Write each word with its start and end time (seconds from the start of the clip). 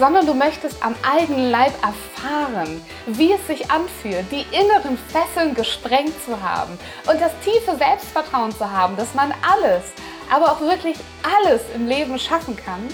sondern 0.00 0.26
du 0.26 0.32
möchtest 0.32 0.82
am 0.82 0.94
eigenen 1.02 1.50
Leib 1.50 1.74
erfahren, 1.82 2.82
wie 3.06 3.32
es 3.32 3.46
sich 3.46 3.70
anfühlt, 3.70 4.24
die 4.32 4.46
inneren 4.50 4.98
Fesseln 5.08 5.54
gesprengt 5.54 6.14
zu 6.24 6.40
haben 6.42 6.78
und 7.06 7.20
das 7.20 7.32
tiefe 7.44 7.76
Selbstvertrauen 7.76 8.50
zu 8.50 8.68
haben, 8.68 8.96
dass 8.96 9.12
man 9.12 9.32
alles, 9.42 9.84
aber 10.32 10.52
auch 10.52 10.60
wirklich 10.62 10.96
alles 11.22 11.60
im 11.74 11.86
Leben 11.86 12.18
schaffen 12.18 12.56
kann, 12.56 12.88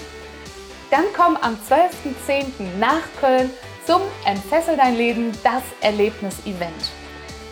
dann 0.91 1.05
komm 1.15 1.37
am 1.37 1.57
12.10. 1.69 2.77
nach 2.77 3.03
Köln 3.21 3.49
zum 3.85 4.01
Entfessel 4.25 4.75
dein 4.75 4.97
Leben, 4.97 5.31
das 5.43 5.63
Erlebnis-Event. 5.79 6.96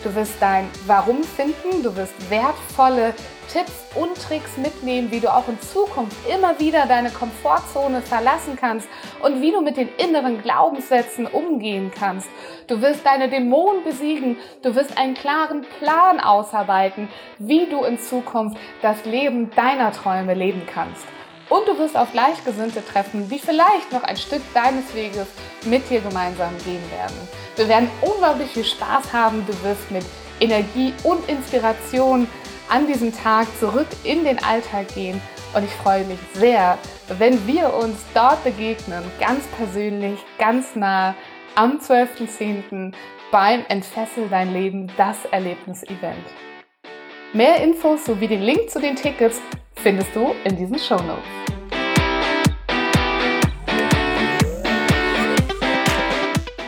Du 0.05 0.13
wirst 0.13 0.39
dein 0.39 0.69
Warum 0.85 1.23
finden, 1.23 1.81
du 1.81 1.95
wirst 1.95 2.13
wertvolle 2.29 3.15
Tipps 3.51 3.73
und 3.95 4.13
Tricks 4.15 4.55
mitnehmen, 4.55 5.09
wie 5.09 5.19
du 5.19 5.33
auch 5.33 5.47
in 5.47 5.59
Zukunft 5.59 6.15
immer 6.29 6.59
wieder 6.59 6.85
deine 6.85 7.09
Komfortzone 7.09 8.03
verlassen 8.03 8.55
kannst 8.55 8.87
und 9.23 9.41
wie 9.41 9.51
du 9.51 9.61
mit 9.61 9.77
den 9.77 9.89
inneren 9.97 10.43
Glaubenssätzen 10.43 11.25
umgehen 11.25 11.91
kannst. 11.97 12.29
Du 12.67 12.83
wirst 12.83 13.03
deine 13.03 13.29
Dämonen 13.29 13.83
besiegen, 13.83 14.37
du 14.61 14.75
wirst 14.75 14.95
einen 14.95 15.15
klaren 15.15 15.65
Plan 15.79 16.19
ausarbeiten, 16.19 17.09
wie 17.39 17.65
du 17.65 17.83
in 17.83 17.97
Zukunft 17.97 18.57
das 18.83 19.05
Leben 19.05 19.49
deiner 19.55 19.91
Träume 19.91 20.35
leben 20.35 20.67
kannst. 20.71 21.03
Und 21.49 21.67
du 21.67 21.79
wirst 21.79 21.97
auf 21.97 22.11
Gleichgesinnte 22.11 22.85
treffen, 22.85 23.27
die 23.27 23.39
vielleicht 23.39 23.91
noch 23.91 24.03
ein 24.03 24.17
Stück 24.17 24.41
deines 24.53 24.93
Weges 24.93 25.27
mit 25.65 25.89
dir 25.89 26.01
gemeinsam 26.01 26.55
gehen 26.63 26.83
werden. 26.91 27.44
Wir 27.55 27.69
werden 27.69 27.89
unglaublich 28.01 28.49
viel 28.49 28.65
Spaß 28.65 29.13
haben. 29.13 29.45
Du 29.47 29.53
wirst 29.63 29.89
mit 29.89 30.05
Energie 30.39 30.93
und 31.03 31.27
Inspiration 31.29 32.27
an 32.69 32.87
diesem 32.87 33.15
Tag 33.15 33.47
zurück 33.59 33.87
in 34.03 34.25
den 34.25 34.43
Alltag 34.43 34.93
gehen. 34.93 35.21
Und 35.53 35.63
ich 35.63 35.71
freue 35.71 36.03
mich 36.03 36.19
sehr, 36.33 36.77
wenn 37.17 37.47
wir 37.47 37.73
uns 37.73 37.97
dort 38.13 38.43
begegnen, 38.43 39.03
ganz 39.19 39.45
persönlich, 39.57 40.19
ganz 40.37 40.75
nah 40.75 41.15
am 41.55 41.77
12.10. 41.77 42.93
beim 43.31 43.63
Entfessel 43.69 44.27
dein 44.29 44.51
Leben, 44.51 44.91
das 44.97 45.23
Erlebnis-Event. 45.31 46.25
Mehr 47.31 47.63
Infos 47.63 48.05
sowie 48.05 48.27
den 48.27 48.41
Link 48.41 48.69
zu 48.69 48.81
den 48.81 48.97
Tickets 48.97 49.41
findest 49.75 50.13
du 50.13 50.35
in 50.43 50.57
diesen 50.57 50.77
Show 50.77 50.95
Notes. 50.95 51.44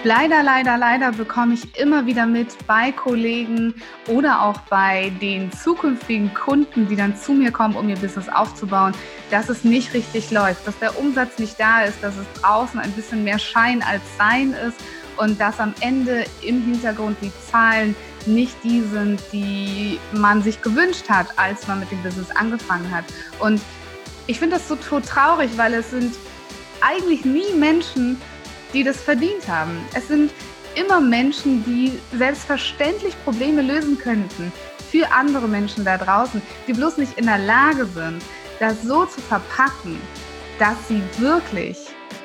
Leider, 0.08 0.42
leider, 0.42 0.78
leider 0.78 1.12
bekomme 1.12 1.56
ich 1.56 1.78
immer 1.78 2.06
wieder 2.06 2.26
mit 2.26 2.48
bei 2.66 2.94
Kollegen 2.94 3.74
oder 4.08 4.42
auch 4.42 4.58
bei 4.70 5.12
den 5.20 5.52
zukünftigen 5.52 6.34
Kunden, 6.34 6.88
die 6.88 6.96
dann 6.96 7.18
zu 7.18 7.34
mir 7.34 7.52
kommen, 7.52 7.76
um 7.76 7.90
ihr 7.90 7.98
Business 7.98 8.30
aufzubauen, 8.30 8.94
dass 9.32 9.50
es 9.50 9.66
nicht 9.66 9.94
richtig 9.94 10.32
läuft, 10.32 10.66
dass 10.66 10.80
der 10.80 10.98
Umsatz 10.98 11.40
nicht 11.40 11.60
da 11.60 11.82
ist, 11.82 12.02
dass 12.02 12.16
es 12.16 12.42
draußen 12.42 12.80
ein 12.80 12.92
bisschen 12.94 13.26
mehr 13.26 13.38
Schein 13.38 13.84
als 13.84 14.02
Sein 14.18 14.54
ist 14.54 14.78
und 15.18 15.42
dass 15.42 15.60
am 15.60 15.74
Ende 15.82 16.24
im 16.42 16.62
Hintergrund 16.62 17.18
die 17.22 17.34
Zahlen 17.52 17.94
nicht 18.26 18.56
die 18.64 18.80
sind, 18.80 19.22
die 19.34 20.00
man 20.14 20.42
sich 20.42 20.62
gewünscht 20.62 21.10
hat, 21.10 21.38
als 21.38 21.68
man 21.68 21.82
mit 21.82 21.92
dem 21.92 22.02
Business 22.02 22.32
angefangen 22.32 22.90
hat. 22.96 23.04
Und 23.40 23.60
ich 24.26 24.40
finde 24.40 24.56
das 24.56 24.70
so 24.70 24.78
traurig, 25.02 25.50
weil 25.58 25.74
es 25.74 25.92
sind 25.92 26.16
eigentlich 26.80 27.26
nie 27.26 27.52
Menschen, 27.58 28.22
die 28.74 28.84
das 28.84 28.98
verdient 28.98 29.48
haben. 29.48 29.78
Es 29.94 30.08
sind 30.08 30.32
immer 30.76 31.00
Menschen, 31.00 31.64
die 31.66 32.00
selbstverständlich 32.16 33.16
Probleme 33.24 33.62
lösen 33.62 33.98
könnten 33.98 34.52
für 34.92 35.12
andere 35.12 35.48
Menschen 35.48 35.84
da 35.84 35.98
draußen, 35.98 36.42
die 36.68 36.74
bloß 36.74 36.98
nicht 36.98 37.18
in 37.18 37.26
der 37.26 37.40
Lage 37.40 37.86
sind, 37.86 38.22
das 38.60 38.84
so 38.84 39.06
zu 39.06 39.22
verpacken, 39.22 40.00
dass 40.60 40.88
sie 40.88 41.02
wirklich 41.20 41.78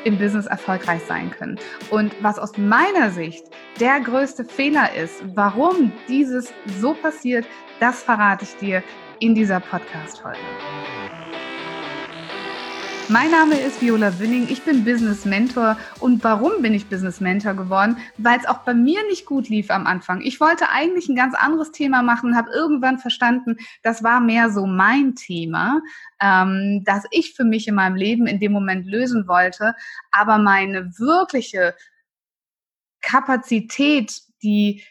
im 0.05 0.19
Business 0.19 0.47
erfolgreich 0.47 1.03
sein 1.07 1.31
können. 1.31 1.59
Und 1.91 2.15
was 2.23 2.39
aus 2.39 2.57
meiner 2.57 3.11
Sicht 3.11 3.45
der 3.79 4.01
größte 4.01 4.45
Fehler 4.45 4.95
ist, 4.95 5.23
warum 5.35 5.93
dieses 6.09 6.53
so 6.81 6.95
passiert, 6.95 7.47
das 7.81 8.03
verrate 8.03 8.45
ich 8.45 8.57
dir 8.57 8.83
in 9.21 9.35
dieser 9.35 9.61
Podcast-Folge. 9.61 10.39
Mein 13.12 13.31
Name 13.31 13.61
ist 13.61 13.83
Viola 13.83 14.19
Winning, 14.21 14.49
ich 14.49 14.62
bin 14.62 14.87
Business 14.87 15.27
Mentor 15.27 15.77
und 16.00 16.25
warum 16.25 16.62
bin 16.62 16.73
ich 16.73 16.87
Business 16.87 17.21
Mentor 17.21 17.53
geworden? 17.53 17.99
Weil 18.17 18.39
es 18.39 18.47
auch 18.47 18.61
bei 18.61 18.73
mir 18.73 19.06
nicht 19.06 19.27
gut 19.27 19.50
lief 19.50 19.71
am 19.71 19.87
Anfang. 19.87 20.23
Ich 20.23 20.41
wollte 20.41 20.71
eigentlich 20.71 21.11
ein 21.11 21.15
ganz 21.15 21.34
anderes 21.34 21.73
Thema 21.73 22.00
machen, 22.03 22.34
habe 22.34 22.50
irgendwann 22.55 22.99
verstanden, 22.99 23.59
das 23.83 24.03
war 24.03 24.21
mehr 24.21 24.50
so 24.50 24.65
mein 24.65 25.15
Thema, 25.15 25.83
ähm, 26.23 26.84
das 26.87 27.05
ich 27.11 27.34
für 27.34 27.45
mich 27.45 27.69
in 27.69 27.75
meinem 27.75 27.97
Leben 27.97 28.27
in 28.27 28.41
dem 28.41 28.53
Moment 28.53 28.87
lösen 28.87 29.29
wollte, 29.29 29.75
aber 30.11 30.39
meine 30.39 30.99
wirkliche 30.99 31.75
Kapazität, 33.03 34.23
die 34.43 34.84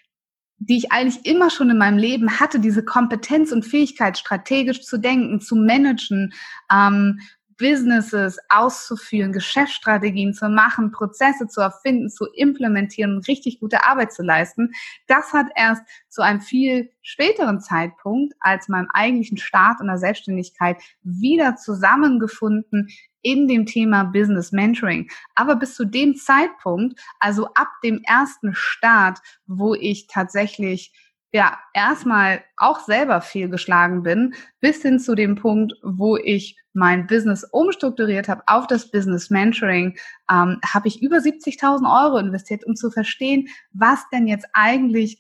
die 0.64 0.78
ich 0.78 0.92
eigentlich 0.92 1.26
immer 1.26 1.50
schon 1.50 1.72
in 1.72 1.80
meinem 1.80 1.98
Leben 1.98 2.40
hatte, 2.40 2.60
diese 2.60 2.86
Kompetenz 2.86 3.52
und 3.52 3.66
Fähigkeit, 3.66 4.20
strategisch 4.20 4.84
zu 4.84 5.00
denken, 5.00 5.42
zu 5.42 5.56
managen, 5.56 6.34
ähm, 6.72 7.20
Businesses 7.62 8.40
auszuführen, 8.50 9.32
Geschäftsstrategien 9.32 10.34
zu 10.34 10.50
machen, 10.50 10.92
Prozesse 10.92 11.48
zu 11.48 11.62
erfinden, 11.62 12.10
zu 12.10 12.26
implementieren 12.34 13.16
und 13.16 13.28
richtig 13.28 13.60
gute 13.60 13.86
Arbeit 13.86 14.12
zu 14.12 14.24
leisten. 14.24 14.72
Das 15.06 15.32
hat 15.32 15.46
erst 15.56 15.84
zu 16.10 16.24
einem 16.24 16.42
viel 16.42 16.92
späteren 17.04 17.62
Zeitpunkt 17.62 18.34
als 18.40 18.68
meinem 18.68 18.88
eigentlichen 18.94 19.38
Start 19.38 19.80
in 19.80 19.88
der 19.88 20.00
Selbstständigkeit 20.00 20.82
wieder 21.04 21.56
zusammengefunden 21.56 22.90
in 23.22 23.48
dem 23.48 23.68
Thema 23.68 24.06
Business 24.06 24.52
Mentoring. 24.52 25.12
Aber 25.36 25.56
bis 25.56 25.76
zu 25.76 25.86
dem 25.86 26.16
Zeitpunkt, 26.16 27.00
also 27.20 27.46
ab 27.54 27.70
dem 27.84 28.02
ersten 28.04 28.56
Start, 28.56 29.20
wo 29.46 29.76
ich 29.76 30.08
tatsächlich 30.08 30.94
ja 31.32 31.58
erstmal 31.74 32.44
auch 32.58 32.82
selber 32.82 33.22
fehlgeschlagen 33.22 34.04
bin, 34.04 34.34
bis 34.60 34.82
hin 34.82 35.00
zu 35.00 35.16
dem 35.16 35.36
Punkt, 35.36 35.74
wo 35.82 36.18
ich 36.18 36.58
mein 36.74 37.08
Business 37.08 37.44
umstrukturiert 37.44 38.28
habe 38.28 38.44
auf 38.48 38.68
das 38.68 38.92
Business 38.92 39.30
Mentoring, 39.30 39.98
ähm, 40.30 40.60
habe 40.66 40.88
ich 40.88 41.02
über 41.02 41.18
70.000 41.18 42.06
Euro 42.06 42.18
investiert, 42.18 42.66
um 42.66 42.76
zu 42.76 42.92
verstehen, 42.92 43.48
was 43.72 44.08
denn 44.10 44.28
jetzt 44.28 44.48
eigentlich 44.54 45.20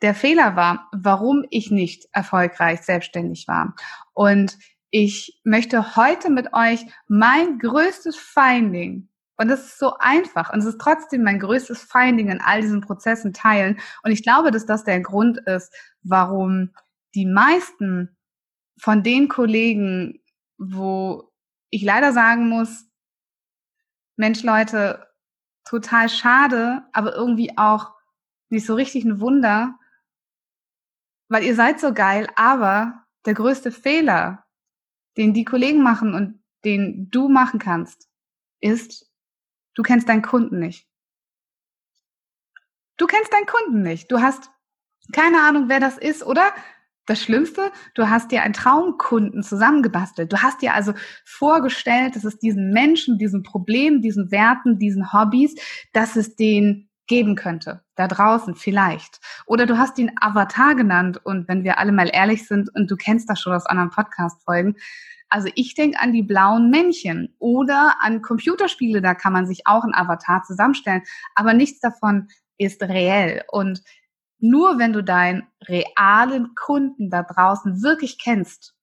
der 0.00 0.14
Fehler 0.14 0.56
war, 0.56 0.88
warum 0.92 1.44
ich 1.50 1.70
nicht 1.70 2.08
erfolgreich 2.12 2.82
selbstständig 2.82 3.46
war. 3.46 3.74
Und 4.12 4.58
ich 4.90 5.40
möchte 5.44 5.96
heute 5.96 6.28
mit 6.28 6.52
euch 6.52 6.84
mein 7.08 7.58
größtes 7.58 8.16
Finding 8.16 9.08
und 9.36 9.48
das 9.48 9.64
ist 9.64 9.78
so 9.78 9.94
einfach. 9.98 10.52
Und 10.52 10.60
es 10.60 10.66
ist 10.66 10.80
trotzdem 10.80 11.22
mein 11.22 11.40
größtes 11.40 11.82
Finding 11.82 12.28
in 12.28 12.40
all 12.40 12.60
diesen 12.60 12.80
Prozessen 12.80 13.32
teilen. 13.32 13.80
Und 14.02 14.12
ich 14.12 14.22
glaube, 14.22 14.50
dass 14.50 14.66
das 14.66 14.84
der 14.84 15.00
Grund 15.00 15.38
ist, 15.38 15.74
warum 16.02 16.74
die 17.14 17.26
meisten 17.26 18.16
von 18.78 19.02
den 19.02 19.28
Kollegen, 19.28 20.20
wo 20.58 21.32
ich 21.70 21.82
leider 21.82 22.12
sagen 22.12 22.48
muss, 22.48 22.86
Mensch, 24.16 24.42
Leute, 24.42 25.06
total 25.64 26.08
schade, 26.08 26.82
aber 26.92 27.14
irgendwie 27.14 27.56
auch 27.56 27.92
nicht 28.50 28.66
so 28.66 28.74
richtig 28.74 29.04
ein 29.04 29.20
Wunder, 29.20 29.78
weil 31.28 31.44
ihr 31.44 31.54
seid 31.54 31.80
so 31.80 31.94
geil, 31.94 32.28
aber 32.36 33.06
der 33.24 33.34
größte 33.34 33.72
Fehler, 33.72 34.44
den 35.16 35.32
die 35.32 35.44
Kollegen 35.44 35.82
machen 35.82 36.14
und 36.14 36.42
den 36.64 37.08
du 37.10 37.28
machen 37.28 37.58
kannst, 37.58 38.08
ist, 38.60 39.11
Du 39.74 39.82
kennst 39.82 40.08
deinen 40.08 40.22
Kunden 40.22 40.58
nicht. 40.58 40.86
Du 42.96 43.06
kennst 43.06 43.32
deinen 43.32 43.46
Kunden 43.46 43.82
nicht. 43.82 44.10
Du 44.12 44.20
hast 44.20 44.50
keine 45.12 45.42
Ahnung, 45.42 45.68
wer 45.68 45.80
das 45.80 45.98
ist, 45.98 46.24
oder? 46.24 46.52
Das 47.06 47.20
Schlimmste, 47.20 47.72
du 47.94 48.08
hast 48.08 48.30
dir 48.30 48.42
einen 48.42 48.54
Traumkunden 48.54 49.42
zusammengebastelt. 49.42 50.32
Du 50.32 50.40
hast 50.40 50.62
dir 50.62 50.72
also 50.72 50.94
vorgestellt, 51.24 52.14
dass 52.14 52.22
es 52.22 52.38
diesen 52.38 52.72
Menschen, 52.72 53.18
diesen 53.18 53.42
Problemen, 53.42 54.02
diesen 54.02 54.30
Werten, 54.30 54.78
diesen 54.78 55.12
Hobbys, 55.12 55.56
dass 55.92 56.14
es 56.14 56.36
den 56.36 56.88
geben 57.08 57.34
könnte. 57.34 57.82
Da 57.96 58.06
draußen 58.06 58.54
vielleicht. 58.54 59.20
Oder 59.46 59.66
du 59.66 59.78
hast 59.78 59.98
ihn 59.98 60.12
Avatar 60.20 60.76
genannt 60.76 61.20
und 61.24 61.48
wenn 61.48 61.64
wir 61.64 61.78
alle 61.78 61.90
mal 61.90 62.08
ehrlich 62.12 62.46
sind 62.46 62.70
und 62.72 62.88
du 62.88 62.96
kennst 62.96 63.28
das 63.28 63.40
schon 63.40 63.52
aus 63.52 63.66
anderen 63.66 63.90
Podcast-Folgen, 63.90 64.76
Also 65.32 65.48
ich 65.54 65.74
denke 65.74 65.98
an 65.98 66.12
die 66.12 66.22
blauen 66.22 66.68
Männchen 66.68 67.34
oder 67.38 67.94
an 68.00 68.20
Computerspiele, 68.20 69.00
da 69.00 69.14
kann 69.14 69.32
man 69.32 69.46
sich 69.46 69.62
auch 69.64 69.82
ein 69.82 69.94
Avatar 69.94 70.42
zusammenstellen, 70.42 71.04
aber 71.34 71.54
nichts 71.54 71.80
davon 71.80 72.28
ist 72.58 72.82
reell. 72.82 73.42
Und 73.50 73.82
nur 74.40 74.78
wenn 74.78 74.92
du 74.92 75.02
deinen 75.02 75.44
realen 75.66 76.54
Kunden 76.54 77.08
da 77.08 77.22
draußen 77.22 77.82
wirklich 77.82 78.18
kennst 78.18 78.74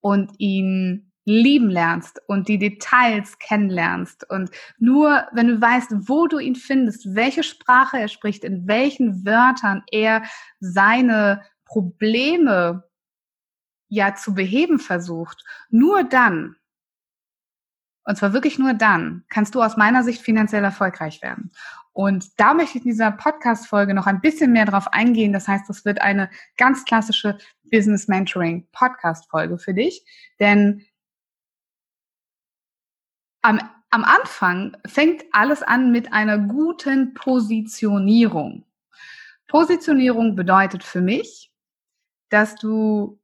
und 0.00 0.30
ihn 0.38 1.10
lieben 1.24 1.70
lernst 1.70 2.22
und 2.28 2.46
die 2.46 2.58
Details 2.58 3.40
kennenlernst 3.40 4.30
und 4.30 4.50
nur 4.78 5.26
wenn 5.32 5.48
du 5.48 5.60
weißt, 5.60 6.08
wo 6.08 6.28
du 6.28 6.38
ihn 6.38 6.54
findest, 6.54 7.16
welche 7.16 7.42
Sprache 7.42 7.98
er 7.98 8.08
spricht, 8.08 8.44
in 8.44 8.68
welchen 8.68 9.26
Wörtern 9.26 9.82
er 9.90 10.22
seine 10.60 11.42
Probleme 11.64 12.84
ja 13.90 14.14
zu 14.14 14.34
beheben 14.34 14.78
versucht, 14.78 15.44
nur 15.68 16.04
dann, 16.04 16.56
und 18.04 18.16
zwar 18.16 18.32
wirklich 18.32 18.58
nur 18.58 18.72
dann, 18.72 19.24
kannst 19.28 19.54
du 19.54 19.62
aus 19.62 19.76
meiner 19.76 20.02
Sicht 20.02 20.22
finanziell 20.22 20.64
erfolgreich 20.64 21.20
werden. 21.20 21.50
Und 21.92 22.40
da 22.40 22.54
möchte 22.54 22.78
ich 22.78 22.84
in 22.84 22.90
dieser 22.92 23.10
Podcast-Folge 23.10 23.92
noch 23.92 24.06
ein 24.06 24.20
bisschen 24.20 24.52
mehr 24.52 24.64
drauf 24.64 24.88
eingehen. 24.92 25.32
Das 25.32 25.48
heißt, 25.48 25.68
das 25.68 25.84
wird 25.84 26.00
eine 26.00 26.30
ganz 26.56 26.84
klassische 26.84 27.36
Business 27.70 28.08
Mentoring 28.08 28.68
Podcast-Folge 28.72 29.58
für 29.58 29.74
dich. 29.74 30.04
Denn 30.38 30.86
am, 33.42 33.60
am 33.90 34.04
Anfang 34.04 34.76
fängt 34.86 35.24
alles 35.32 35.62
an 35.62 35.90
mit 35.90 36.12
einer 36.12 36.38
guten 36.38 37.12
Positionierung. 37.12 38.64
Positionierung 39.48 40.36
bedeutet 40.36 40.84
für 40.84 41.00
mich, 41.00 41.52
dass 42.28 42.54
du 42.54 43.20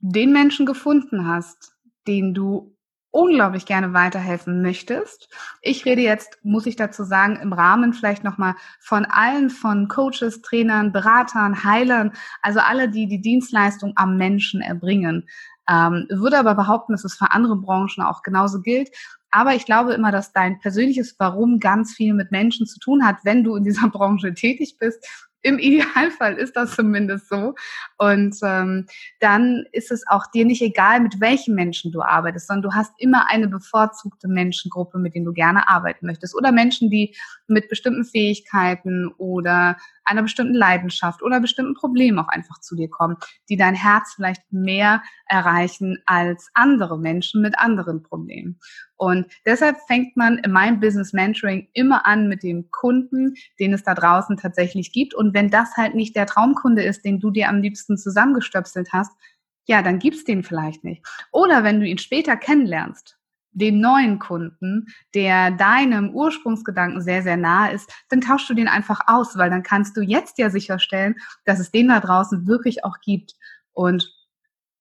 den 0.00 0.32
Menschen 0.32 0.66
gefunden 0.66 1.26
hast, 1.26 1.72
den 2.06 2.34
du 2.34 2.76
unglaublich 3.12 3.66
gerne 3.66 3.92
weiterhelfen 3.92 4.62
möchtest. 4.62 5.28
Ich 5.62 5.84
rede 5.84 6.00
jetzt, 6.00 6.38
muss 6.42 6.66
ich 6.66 6.76
dazu 6.76 7.02
sagen, 7.02 7.36
im 7.36 7.52
Rahmen 7.52 7.92
vielleicht 7.92 8.22
nochmal 8.22 8.54
von 8.78 9.04
allen, 9.04 9.50
von 9.50 9.88
Coaches, 9.88 10.42
Trainern, 10.42 10.92
Beratern, 10.92 11.64
Heilern, 11.64 12.12
also 12.40 12.60
alle, 12.60 12.88
die 12.88 13.08
die 13.08 13.20
Dienstleistung 13.20 13.92
am 13.96 14.16
Menschen 14.16 14.60
erbringen. 14.60 15.28
Ähm, 15.68 16.06
würde 16.08 16.38
aber 16.38 16.54
behaupten, 16.54 16.92
dass 16.92 17.04
es 17.04 17.14
für 17.14 17.32
andere 17.32 17.56
Branchen 17.56 18.02
auch 18.02 18.22
genauso 18.22 18.60
gilt. 18.60 18.90
Aber 19.30 19.54
ich 19.54 19.64
glaube 19.64 19.92
immer, 19.92 20.12
dass 20.12 20.32
dein 20.32 20.58
persönliches 20.60 21.16
Warum 21.18 21.60
ganz 21.60 21.94
viel 21.94 22.14
mit 22.14 22.30
Menschen 22.30 22.66
zu 22.66 22.78
tun 22.80 23.04
hat, 23.04 23.18
wenn 23.24 23.44
du 23.44 23.56
in 23.56 23.64
dieser 23.64 23.88
Branche 23.90 24.34
tätig 24.34 24.76
bist 24.78 25.28
im 25.42 25.58
Idealfall 25.58 26.34
ist 26.34 26.56
das 26.56 26.74
zumindest 26.76 27.28
so. 27.28 27.54
Und 27.98 28.36
ähm, 28.42 28.86
dann 29.20 29.64
ist 29.72 29.90
es 29.90 30.06
auch 30.06 30.26
dir 30.32 30.44
nicht 30.44 30.62
egal, 30.62 31.00
mit 31.00 31.20
welchen 31.20 31.54
Menschen 31.54 31.92
du 31.92 32.02
arbeitest, 32.02 32.48
sondern 32.48 32.70
du 32.70 32.74
hast 32.74 32.92
immer 32.98 33.28
eine 33.28 33.48
bevorzugte 33.48 34.28
Menschengruppe, 34.28 34.98
mit 34.98 35.14
denen 35.14 35.24
du 35.24 35.32
gerne 35.32 35.68
arbeiten 35.68 36.06
möchtest. 36.06 36.36
Oder 36.36 36.52
Menschen, 36.52 36.90
die 36.90 37.14
mit 37.46 37.68
bestimmten 37.68 38.04
Fähigkeiten 38.04 39.08
oder 39.18 39.76
einer 40.10 40.22
bestimmten 40.22 40.54
Leidenschaft 40.54 41.22
oder 41.22 41.40
bestimmten 41.40 41.74
Problemen 41.74 42.18
auch 42.18 42.28
einfach 42.28 42.60
zu 42.60 42.74
dir 42.74 42.90
kommen, 42.90 43.16
die 43.48 43.56
dein 43.56 43.74
Herz 43.74 44.14
vielleicht 44.14 44.42
mehr 44.52 45.02
erreichen 45.26 46.02
als 46.06 46.50
andere 46.54 46.98
Menschen 46.98 47.40
mit 47.42 47.58
anderen 47.58 48.02
Problemen. 48.02 48.58
Und 48.96 49.26
deshalb 49.46 49.76
fängt 49.86 50.16
man 50.16 50.38
in 50.38 50.52
meinem 50.52 50.80
Business 50.80 51.12
Mentoring 51.12 51.68
immer 51.72 52.04
an 52.04 52.28
mit 52.28 52.42
dem 52.42 52.70
Kunden, 52.70 53.34
den 53.58 53.72
es 53.72 53.82
da 53.82 53.94
draußen 53.94 54.36
tatsächlich 54.36 54.92
gibt. 54.92 55.14
Und 55.14 55.32
wenn 55.32 55.50
das 55.50 55.76
halt 55.76 55.94
nicht 55.94 56.16
der 56.16 56.26
Traumkunde 56.26 56.82
ist, 56.82 57.04
den 57.04 57.20
du 57.20 57.30
dir 57.30 57.48
am 57.48 57.62
liebsten 57.62 57.96
zusammengestöpselt 57.96 58.92
hast, 58.92 59.12
ja, 59.66 59.82
dann 59.82 60.00
gibt's 60.00 60.24
den 60.24 60.42
vielleicht 60.42 60.84
nicht. 60.84 61.06
Oder 61.30 61.62
wenn 61.62 61.80
du 61.80 61.86
ihn 61.86 61.98
später 61.98 62.36
kennenlernst, 62.36 63.19
den 63.52 63.80
neuen 63.80 64.18
Kunden, 64.18 64.86
der 65.14 65.50
deinem 65.50 66.10
Ursprungsgedanken 66.10 67.02
sehr, 67.02 67.22
sehr 67.22 67.36
nahe 67.36 67.72
ist, 67.72 67.92
dann 68.08 68.20
tauschst 68.20 68.48
du 68.50 68.54
den 68.54 68.68
einfach 68.68 69.00
aus, 69.06 69.36
weil 69.36 69.50
dann 69.50 69.62
kannst 69.62 69.96
du 69.96 70.00
jetzt 70.00 70.38
ja 70.38 70.50
sicherstellen, 70.50 71.16
dass 71.44 71.58
es 71.58 71.70
den 71.70 71.88
da 71.88 72.00
draußen 72.00 72.46
wirklich 72.46 72.84
auch 72.84 72.98
gibt. 73.02 73.34
Und 73.72 74.08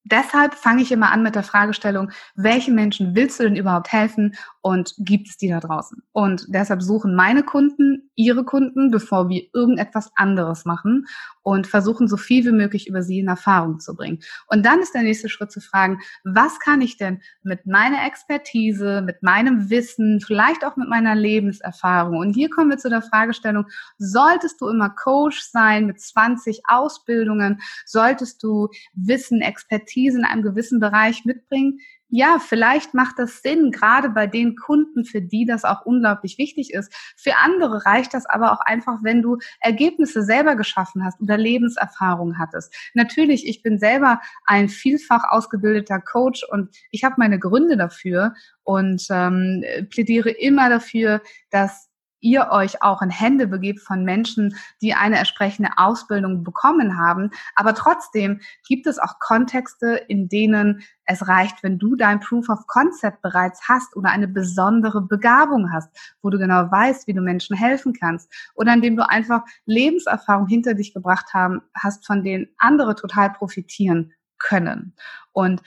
deshalb 0.03 0.55
fange 0.55 0.81
ich 0.81 0.91
immer 0.91 1.11
an 1.11 1.23
mit 1.23 1.35
der 1.35 1.43
Fragestellung, 1.43 2.11
welchen 2.35 2.75
Menschen 2.75 3.15
willst 3.15 3.39
du 3.39 3.43
denn 3.43 3.55
überhaupt 3.55 3.91
helfen 3.91 4.35
und 4.61 4.93
gibt 4.97 5.27
es 5.27 5.37
die 5.37 5.49
da 5.49 5.59
draußen? 5.59 6.01
Und 6.11 6.45
deshalb 6.49 6.81
suchen 6.81 7.15
meine 7.15 7.43
Kunden 7.43 8.09
ihre 8.15 8.43
Kunden, 8.43 8.91
bevor 8.91 9.29
wir 9.29 9.43
irgendetwas 9.53 10.11
anderes 10.15 10.65
machen 10.65 11.05
und 11.41 11.67
versuchen 11.67 12.07
so 12.07 12.17
viel 12.17 12.45
wie 12.45 12.51
möglich 12.51 12.87
über 12.87 13.01
sie 13.01 13.19
in 13.19 13.27
Erfahrung 13.27 13.79
zu 13.79 13.95
bringen. 13.95 14.19
Und 14.47 14.65
dann 14.65 14.79
ist 14.79 14.93
der 14.93 15.03
nächste 15.03 15.29
Schritt 15.29 15.51
zu 15.51 15.61
fragen, 15.61 15.99
was 16.23 16.59
kann 16.59 16.81
ich 16.81 16.97
denn 16.97 17.21
mit 17.43 17.65
meiner 17.65 18.05
Expertise, 18.05 19.01
mit 19.01 19.23
meinem 19.23 19.69
Wissen, 19.69 20.19
vielleicht 20.21 20.65
auch 20.65 20.75
mit 20.75 20.89
meiner 20.89 21.15
Lebenserfahrung? 21.15 22.17
Und 22.17 22.33
hier 22.33 22.49
kommen 22.49 22.69
wir 22.69 22.77
zu 22.77 22.89
der 22.89 23.01
Fragestellung, 23.01 23.65
solltest 23.97 24.61
du 24.61 24.67
immer 24.67 24.89
Coach 24.89 25.41
sein 25.41 25.85
mit 25.85 25.99
20 25.99 26.61
Ausbildungen? 26.67 27.61
Solltest 27.85 28.43
du 28.43 28.69
Wissen, 28.93 29.41
Expertise 29.41 29.88
in 29.95 30.23
einem 30.23 30.43
gewissen 30.43 30.79
Bereich 30.79 31.25
mitbringen? 31.25 31.79
ja, 32.09 32.39
vielleicht 32.39 32.93
macht 32.93 33.19
das 33.19 33.41
Sinn, 33.41 33.71
gerade 33.71 34.09
bei 34.09 34.25
den 34.25 34.55
Kunden, 34.55 35.05
für 35.05 35.21
die 35.21 35.45
das 35.45 35.63
auch 35.63 35.85
unglaublich 35.85 36.37
wichtig 36.37 36.73
ist. 36.73 36.91
Für 37.15 37.37
andere 37.37 37.85
reicht 37.85 38.13
das 38.13 38.25
aber 38.25 38.51
auch 38.51 38.61
einfach, 38.61 38.99
wenn 39.03 39.21
du 39.21 39.37
Ergebnisse 39.59 40.23
selber 40.23 40.55
geschaffen 40.55 41.05
hast 41.05 41.21
oder 41.21 41.37
Lebenserfahrung 41.37 42.39
hattest. 42.39 42.73
Natürlich, 42.95 43.47
ich 43.47 43.61
bin 43.61 43.77
selber 43.77 44.19
ein 44.45 44.69
vielfach 44.69 45.23
ausgebildeter 45.29 45.99
Coach 45.99 46.43
und 46.49 46.75
ich 46.89 47.03
habe 47.03 47.15
meine 47.17 47.37
Gründe 47.39 47.77
dafür 47.77 48.33
und 48.63 49.05
ähm, 49.11 49.63
plädiere 49.91 50.31
immer 50.31 50.69
dafür, 50.69 51.21
dass 51.51 51.88
ihr 52.21 52.49
euch 52.51 52.81
auch 52.81 53.01
in 53.01 53.09
Hände 53.09 53.47
begebt 53.47 53.79
von 53.79 54.03
Menschen, 54.03 54.55
die 54.81 54.93
eine 54.93 55.17
entsprechende 55.17 55.69
Ausbildung 55.77 56.43
bekommen 56.43 56.97
haben. 56.97 57.31
Aber 57.55 57.73
trotzdem 57.73 58.41
gibt 58.67 58.87
es 58.87 58.99
auch 58.99 59.19
Kontexte, 59.19 59.95
in 60.07 60.29
denen 60.29 60.83
es 61.05 61.27
reicht, 61.27 61.63
wenn 61.63 61.79
du 61.79 61.95
dein 61.95 62.19
Proof 62.19 62.49
of 62.49 62.67
Concept 62.67 63.21
bereits 63.21 63.67
hast 63.67 63.95
oder 63.95 64.09
eine 64.11 64.27
besondere 64.27 65.01
Begabung 65.01 65.71
hast, 65.73 65.89
wo 66.21 66.29
du 66.29 66.37
genau 66.37 66.69
weißt, 66.71 67.07
wie 67.07 67.13
du 67.13 67.21
Menschen 67.21 67.55
helfen 67.55 67.93
kannst 67.93 68.31
oder 68.53 68.73
indem 68.73 68.95
du 68.95 69.09
einfach 69.09 69.41
Lebenserfahrung 69.65 70.47
hinter 70.47 70.75
dich 70.75 70.93
gebracht 70.93 71.33
haben, 71.33 71.61
hast, 71.75 72.05
von 72.05 72.23
denen 72.23 72.47
andere 72.57 72.95
total 72.95 73.31
profitieren 73.31 74.13
können. 74.37 74.95
Und 75.31 75.61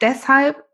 deshalb 0.00 0.65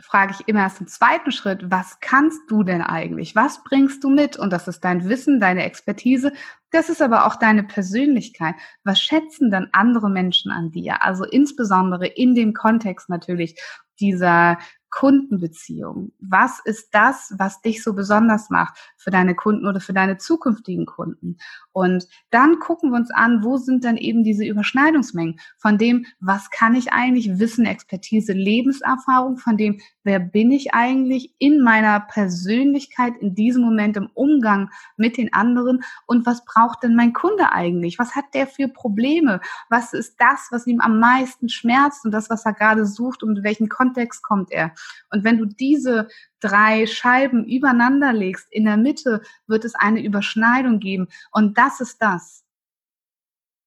frage 0.00 0.34
ich 0.38 0.48
immer 0.48 0.60
erst 0.60 0.80
im 0.80 0.86
zweiten 0.86 1.32
Schritt, 1.32 1.70
was 1.70 1.98
kannst 2.00 2.50
du 2.50 2.62
denn 2.62 2.82
eigentlich? 2.82 3.34
Was 3.34 3.62
bringst 3.64 4.04
du 4.04 4.10
mit? 4.10 4.36
Und 4.36 4.52
das 4.52 4.68
ist 4.68 4.84
dein 4.84 5.08
Wissen, 5.08 5.40
deine 5.40 5.64
Expertise. 5.64 6.32
Das 6.70 6.88
ist 6.88 7.02
aber 7.02 7.26
auch 7.26 7.36
deine 7.36 7.64
Persönlichkeit. 7.64 8.54
Was 8.84 9.00
schätzen 9.00 9.50
dann 9.50 9.68
andere 9.72 10.08
Menschen 10.08 10.50
an 10.50 10.70
dir? 10.70 11.02
Also 11.02 11.24
insbesondere 11.24 12.06
in 12.06 12.34
dem 12.34 12.52
Kontext 12.52 13.08
natürlich 13.08 13.60
dieser 14.00 14.58
Kundenbeziehung. 14.90 16.12
Was 16.20 16.60
ist 16.64 16.88
das, 16.92 17.34
was 17.36 17.60
dich 17.60 17.82
so 17.82 17.94
besonders 17.94 18.50
macht 18.50 18.78
für 18.96 19.10
deine 19.10 19.34
Kunden 19.34 19.66
oder 19.66 19.80
für 19.80 19.92
deine 19.92 20.18
zukünftigen 20.18 20.86
Kunden? 20.86 21.36
Und 21.72 22.06
dann 22.30 22.58
gucken 22.58 22.90
wir 22.90 22.96
uns 22.96 23.10
an, 23.10 23.44
wo 23.44 23.56
sind 23.56 23.84
dann 23.84 23.96
eben 23.96 24.24
diese 24.24 24.44
Überschneidungsmengen 24.44 25.38
von 25.58 25.78
dem, 25.78 26.06
was 26.20 26.50
kann 26.50 26.74
ich 26.74 26.92
eigentlich, 26.92 27.38
Wissen, 27.38 27.66
Expertise, 27.66 28.32
Lebenserfahrung, 28.32 29.36
von 29.36 29.56
dem, 29.56 29.80
wer 30.02 30.20
bin 30.20 30.50
ich 30.50 30.74
eigentlich 30.74 31.34
in 31.38 31.62
meiner 31.62 32.00
Persönlichkeit 32.00 33.14
in 33.20 33.34
diesem 33.34 33.62
Moment 33.62 33.96
im 33.96 34.10
Umgang 34.14 34.70
mit 34.96 35.16
den 35.16 35.32
anderen 35.32 35.82
und 36.06 36.26
was 36.26 36.44
braucht 36.44 36.82
denn 36.82 36.96
mein 36.96 37.12
Kunde 37.12 37.52
eigentlich? 37.52 37.98
Was 37.98 38.16
hat 38.16 38.24
der 38.34 38.46
für 38.46 38.68
Probleme? 38.68 39.40
Was 39.68 39.92
ist 39.92 40.16
das, 40.18 40.48
was 40.50 40.66
ihm 40.66 40.80
am 40.80 40.98
meisten 40.98 41.48
schmerzt 41.48 42.04
und 42.04 42.10
das, 42.10 42.30
was 42.30 42.44
er 42.44 42.54
gerade 42.54 42.86
sucht 42.86 43.22
und 43.22 43.38
in 43.38 43.44
welchen 43.44 43.68
Kontext 43.68 44.22
kommt 44.22 44.50
er? 44.50 44.72
Und 45.10 45.24
wenn 45.24 45.38
du 45.38 45.46
diese 45.46 46.08
drei 46.40 46.86
Scheiben 46.86 47.44
übereinander 47.44 48.12
legst, 48.12 48.46
in 48.50 48.64
der 48.64 48.76
Mitte 48.76 49.22
wird 49.46 49.64
es 49.64 49.74
eine 49.74 50.02
Überschneidung 50.02 50.78
geben. 50.80 51.08
Und 51.32 51.58
das 51.58 51.80
ist 51.80 51.98
das, 52.00 52.44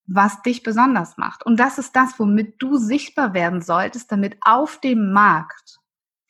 was 0.05 0.41
dich 0.41 0.63
besonders 0.63 1.17
macht. 1.17 1.45
Und 1.45 1.59
das 1.59 1.77
ist 1.77 1.95
das, 1.95 2.19
womit 2.19 2.61
du 2.61 2.77
sichtbar 2.77 3.33
werden 3.33 3.61
solltest, 3.61 4.11
damit 4.11 4.37
auf 4.41 4.79
dem 4.79 5.11
Markt 5.13 5.80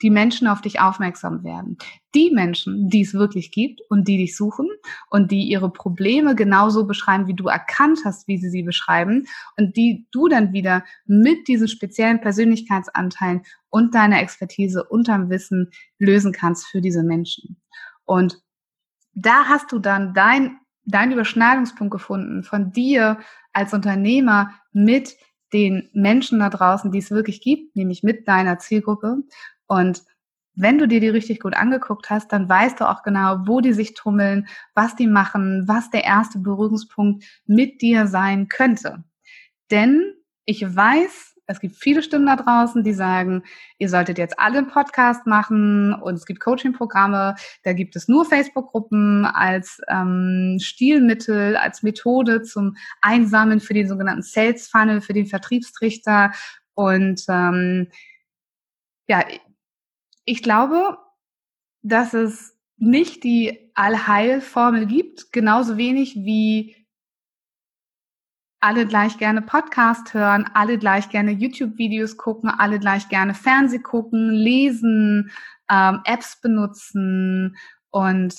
die 0.02 0.10
Menschen 0.10 0.48
auf 0.48 0.62
dich 0.62 0.80
aufmerksam 0.80 1.44
werden. 1.44 1.78
Die 2.16 2.32
Menschen, 2.32 2.90
die 2.90 3.02
es 3.02 3.14
wirklich 3.14 3.52
gibt 3.52 3.82
und 3.90 4.08
die 4.08 4.18
dich 4.18 4.36
suchen 4.36 4.68
und 5.10 5.32
die 5.32 5.44
ihre 5.44 5.72
Probleme 5.72 6.36
genauso 6.36 6.86
beschreiben, 6.86 7.28
wie 7.28 7.36
du 7.36 7.48
erkannt 7.48 8.00
hast, 8.04 8.28
wie 8.28 8.38
sie 8.38 8.50
sie 8.50 8.64
beschreiben 8.64 9.28
und 9.58 9.78
die 9.78 10.08
du 10.12 10.28
dann 10.28 10.54
wieder 10.54 10.84
mit 11.06 11.48
diesen 11.48 11.68
speziellen 11.68 12.22
Persönlichkeitsanteilen 12.22 13.44
und 13.70 13.96
deiner 13.96 14.22
Expertise 14.22 14.84
und 14.84 15.08
deinem 15.08 15.30
Wissen 15.30 15.72
lösen 16.00 16.32
kannst 16.32 16.68
für 16.68 16.82
diese 16.82 17.04
Menschen. 17.04 17.62
Und 18.06 18.42
da 19.14 19.46
hast 19.46 19.72
du 19.72 19.80
dann 19.80 20.14
dein, 20.14 20.58
dein 20.86 21.12
Überschneidungspunkt 21.12 21.92
gefunden 21.92 22.44
von 22.44 22.72
dir 22.72 23.20
als 23.54 23.74
Unternehmer 23.74 24.54
mit 24.72 25.18
den 25.54 25.90
Menschen 25.94 26.40
da 26.40 26.50
draußen, 26.50 26.92
die 26.92 27.00
es 27.00 27.12
wirklich 27.12 27.42
gibt, 27.42 27.76
nämlich 27.76 28.04
mit 28.04 28.28
deiner 28.28 28.60
Zielgruppe. 28.60 29.24
Und 29.72 30.04
wenn 30.54 30.78
du 30.78 30.86
dir 30.86 31.00
die 31.00 31.08
richtig 31.08 31.40
gut 31.40 31.56
angeguckt 31.56 32.10
hast, 32.10 32.34
dann 32.34 32.50
weißt 32.50 32.82
du 32.82 32.90
auch 32.90 33.04
genau, 33.04 33.48
wo 33.48 33.62
die 33.62 33.72
sich 33.72 33.94
tummeln, 33.94 34.50
was 34.76 34.98
die 34.98 35.08
machen, 35.08 35.64
was 35.66 35.90
der 35.92 36.04
erste 36.04 36.40
Berührungspunkt 36.40 37.24
mit 37.46 37.82
dir 37.82 38.06
sein 38.06 38.50
könnte. 38.50 39.06
Denn 39.72 40.14
ich 40.44 40.64
weiß, 40.64 41.36
es 41.46 41.62
gibt 41.62 41.78
viele 41.78 42.04
Stimmen 42.04 42.26
da 42.26 42.36
draußen, 42.36 42.84
die 42.84 42.94
sagen, 42.94 43.44
ihr 43.78 43.88
solltet 43.88 44.18
jetzt 44.18 44.38
alle 44.40 44.58
einen 44.58 44.68
Podcast 44.68 45.26
machen 45.26 45.94
und 45.94 46.16
es 46.16 46.26
gibt 46.26 46.42
Coaching-Programme, 46.42 47.36
da 47.64 47.72
gibt 47.72 47.96
es 47.96 48.10
nur 48.10 48.26
Facebook-Gruppen 48.26 49.26
als 49.26 49.80
ähm, 49.88 50.58
Stilmittel, 50.60 51.56
als 51.56 51.82
Methode 51.82 52.42
zum 52.42 52.76
Einsammeln 53.02 53.62
für 53.62 53.74
den 53.74 53.88
sogenannten 53.88 54.22
Sales 54.22 54.68
Funnel, 54.68 55.00
für 55.00 55.14
den 55.14 55.28
Vertriebstrichter. 55.28 56.34
Und 56.74 57.24
ähm, 57.30 57.88
ja, 59.08 59.26
ich 60.26 60.44
glaube, 60.44 60.98
dass 61.82 62.14
es 62.14 62.58
nicht 62.78 63.24
die 63.24 63.72
Allheilformel 63.76 64.86
gibt, 64.86 65.32
genauso 65.32 65.78
wenig 65.78 66.16
wie 66.16 66.76
alle 68.60 68.86
gleich 68.86 69.18
gerne 69.18 69.42
Podcast 69.42 70.14
hören, 70.14 70.46
alle 70.54 70.78
gleich 70.78 71.10
gerne 71.10 71.32
YouTube-Videos 71.32 72.18
gucken, 72.18 72.50
alle 72.50 72.80
gleich 72.80 73.10
gerne 73.10 73.34
Fernseh 73.34 73.80
gucken, 73.80 74.30
lesen, 74.30 75.32
ähm, 75.70 76.02
Apps 76.06 76.40
benutzen 76.42 77.58
und 77.90 78.36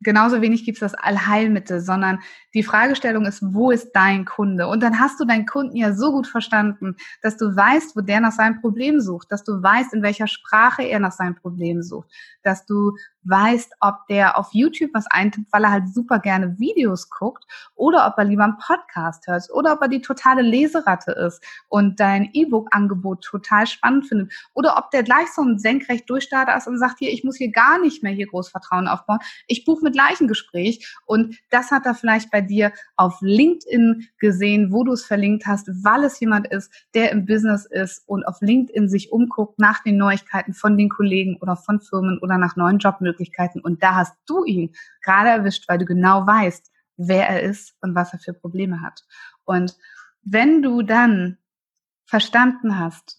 genauso 0.00 0.40
wenig 0.40 0.64
gibt 0.64 0.76
es 0.76 0.92
das 0.92 0.94
Allheilmittel, 0.94 1.80
sondern 1.80 2.20
die 2.54 2.62
Fragestellung 2.62 3.26
ist, 3.26 3.42
wo 3.42 3.70
ist 3.70 3.92
dein 3.92 4.24
Kunde? 4.24 4.66
Und 4.66 4.82
dann 4.82 4.98
hast 4.98 5.20
du 5.20 5.24
deinen 5.24 5.46
Kunden 5.46 5.76
ja 5.76 5.92
so 5.92 6.12
gut 6.12 6.26
verstanden, 6.26 6.96
dass 7.22 7.36
du 7.36 7.54
weißt, 7.54 7.96
wo 7.96 8.00
der 8.00 8.20
nach 8.20 8.32
seinem 8.32 8.60
Problem 8.60 9.00
sucht, 9.00 9.30
dass 9.30 9.44
du 9.44 9.62
weißt, 9.62 9.94
in 9.94 10.02
welcher 10.02 10.26
Sprache 10.26 10.82
er 10.82 11.00
nach 11.00 11.12
seinem 11.12 11.34
Problem 11.34 11.82
sucht, 11.82 12.10
dass 12.42 12.64
du 12.64 12.96
weißt, 13.24 13.74
ob 13.80 14.06
der 14.08 14.38
auf 14.38 14.48
YouTube 14.52 14.90
was 14.94 15.06
eintippt, 15.10 15.52
weil 15.52 15.64
er 15.64 15.72
halt 15.72 15.92
super 15.92 16.18
gerne 16.18 16.58
Videos 16.58 17.10
guckt 17.10 17.44
oder 17.74 18.06
ob 18.06 18.18
er 18.18 18.24
lieber 18.24 18.44
einen 18.44 18.56
Podcast 18.58 19.26
hört 19.26 19.48
oder 19.52 19.74
ob 19.74 19.82
er 19.82 19.88
die 19.88 20.00
totale 20.00 20.42
Leseratte 20.42 21.12
ist 21.12 21.42
und 21.68 22.00
dein 22.00 22.30
E-Book-Angebot 22.32 23.22
total 23.22 23.66
spannend 23.66 24.06
findet 24.06 24.32
oder 24.54 24.76
ob 24.78 24.90
der 24.90 25.02
gleich 25.02 25.28
so 25.34 25.42
ein 25.42 25.58
senkrecht 25.58 26.08
Durchstarter 26.08 26.56
ist 26.56 26.66
und 26.66 26.78
sagt, 26.78 26.98
hier, 26.98 27.12
ich 27.12 27.24
muss 27.24 27.36
hier 27.36 27.50
gar 27.50 27.78
nicht 27.80 28.02
mehr 28.02 28.12
hier 28.12 28.26
groß 28.26 28.48
Vertrauen 28.48 28.88
aufbauen. 28.88 29.18
Ich 29.46 29.64
buche 29.64 29.84
mit 29.84 29.94
gleichen 29.94 30.28
Gespräch 30.28 30.96
und 31.06 31.36
das 31.50 31.70
hat 31.70 31.86
er 31.86 31.94
vielleicht 31.94 32.30
bei 32.30 32.40
dir 32.40 32.72
auf 32.96 33.18
LinkedIn 33.20 34.08
gesehen, 34.18 34.72
wo 34.72 34.84
du 34.84 34.92
es 34.92 35.04
verlinkt 35.04 35.46
hast, 35.46 35.68
weil 35.84 36.04
es 36.04 36.18
jemand 36.20 36.46
ist, 36.48 36.72
der 36.94 37.12
im 37.12 37.26
Business 37.26 37.66
ist 37.66 38.08
und 38.08 38.24
auf 38.24 38.40
LinkedIn 38.40 38.88
sich 38.88 39.12
umguckt 39.12 39.58
nach 39.58 39.82
den 39.82 39.96
Neuigkeiten 39.96 40.54
von 40.54 40.78
den 40.78 40.88
Kollegen 40.88 41.36
oder 41.40 41.56
von 41.56 41.80
Firmen 41.80 42.18
oder 42.18 42.38
nach 42.38 42.56
neuen 42.56 42.78
Jobmöglichkeiten 42.78 43.09
Möglichkeiten. 43.10 43.60
Und 43.60 43.82
da 43.82 43.96
hast 43.96 44.14
du 44.26 44.44
ihn 44.44 44.74
gerade 45.02 45.30
erwischt, 45.30 45.68
weil 45.68 45.78
du 45.78 45.84
genau 45.84 46.26
weißt, 46.26 46.70
wer 46.96 47.28
er 47.28 47.42
ist 47.42 47.74
und 47.80 47.94
was 47.94 48.12
er 48.12 48.18
für 48.18 48.34
Probleme 48.34 48.82
hat. 48.82 49.02
Und 49.44 49.76
wenn 50.22 50.62
du 50.62 50.82
dann 50.82 51.38
verstanden 52.04 52.78
hast, 52.78 53.18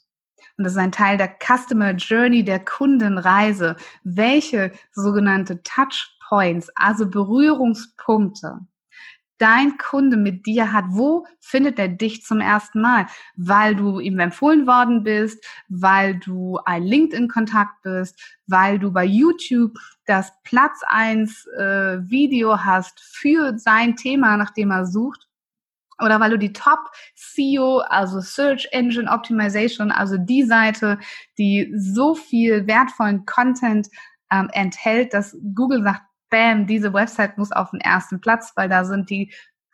und 0.57 0.63
das 0.63 0.73
ist 0.73 0.79
ein 0.79 0.91
Teil 0.91 1.17
der 1.17 1.35
Customer 1.39 1.91
Journey, 1.91 2.43
der 2.43 2.63
Kundenreise, 2.63 3.75
welche 4.03 4.71
sogenannte 4.91 5.63
Touchpoints, 5.63 6.69
also 6.75 7.09
Berührungspunkte, 7.09 8.59
dein 9.41 9.77
Kunde 9.77 10.17
mit 10.17 10.45
dir 10.45 10.71
hat, 10.71 10.85
wo 10.89 11.25
findet 11.39 11.79
er 11.79 11.87
dich 11.87 12.23
zum 12.23 12.41
ersten 12.41 12.79
Mal? 12.79 13.07
Weil 13.35 13.75
du 13.75 13.99
ihm 13.99 14.19
empfohlen 14.19 14.67
worden 14.67 15.03
bist, 15.03 15.43
weil 15.67 16.19
du 16.19 16.59
ein 16.65 16.83
LinkedIn-Kontakt 16.83 17.81
bist, 17.81 18.21
weil 18.45 18.77
du 18.77 18.91
bei 18.91 19.03
YouTube 19.03 19.79
das 20.05 20.31
Platz 20.43 20.81
eins 20.87 21.47
äh, 21.57 21.97
Video 22.07 22.63
hast 22.63 22.99
für 22.99 23.57
sein 23.57 23.95
Thema, 23.95 24.37
nach 24.37 24.51
dem 24.51 24.69
er 24.69 24.85
sucht. 24.85 25.27
Oder 25.99 26.19
weil 26.19 26.31
du 26.31 26.37
die 26.37 26.53
Top 26.53 26.79
SEO, 27.15 27.79
also 27.79 28.21
Search 28.21 28.67
Engine 28.71 29.09
Optimization, 29.09 29.91
also 29.91 30.17
die 30.17 30.43
Seite, 30.43 30.99
die 31.37 31.71
so 31.75 32.13
viel 32.15 32.67
wertvollen 32.67 33.25
Content 33.25 33.87
ähm, 34.31 34.49
enthält, 34.53 35.13
dass 35.13 35.35
Google 35.55 35.83
sagt, 35.83 36.01
bam, 36.31 36.65
diese 36.65 36.93
Website 36.93 37.37
muss 37.37 37.51
auf 37.51 37.69
den 37.69 37.81
ersten 37.81 38.19
Platz, 38.19 38.53
weil 38.55 38.69
da 38.69 38.83
sind 38.85 39.09
die 39.11 39.31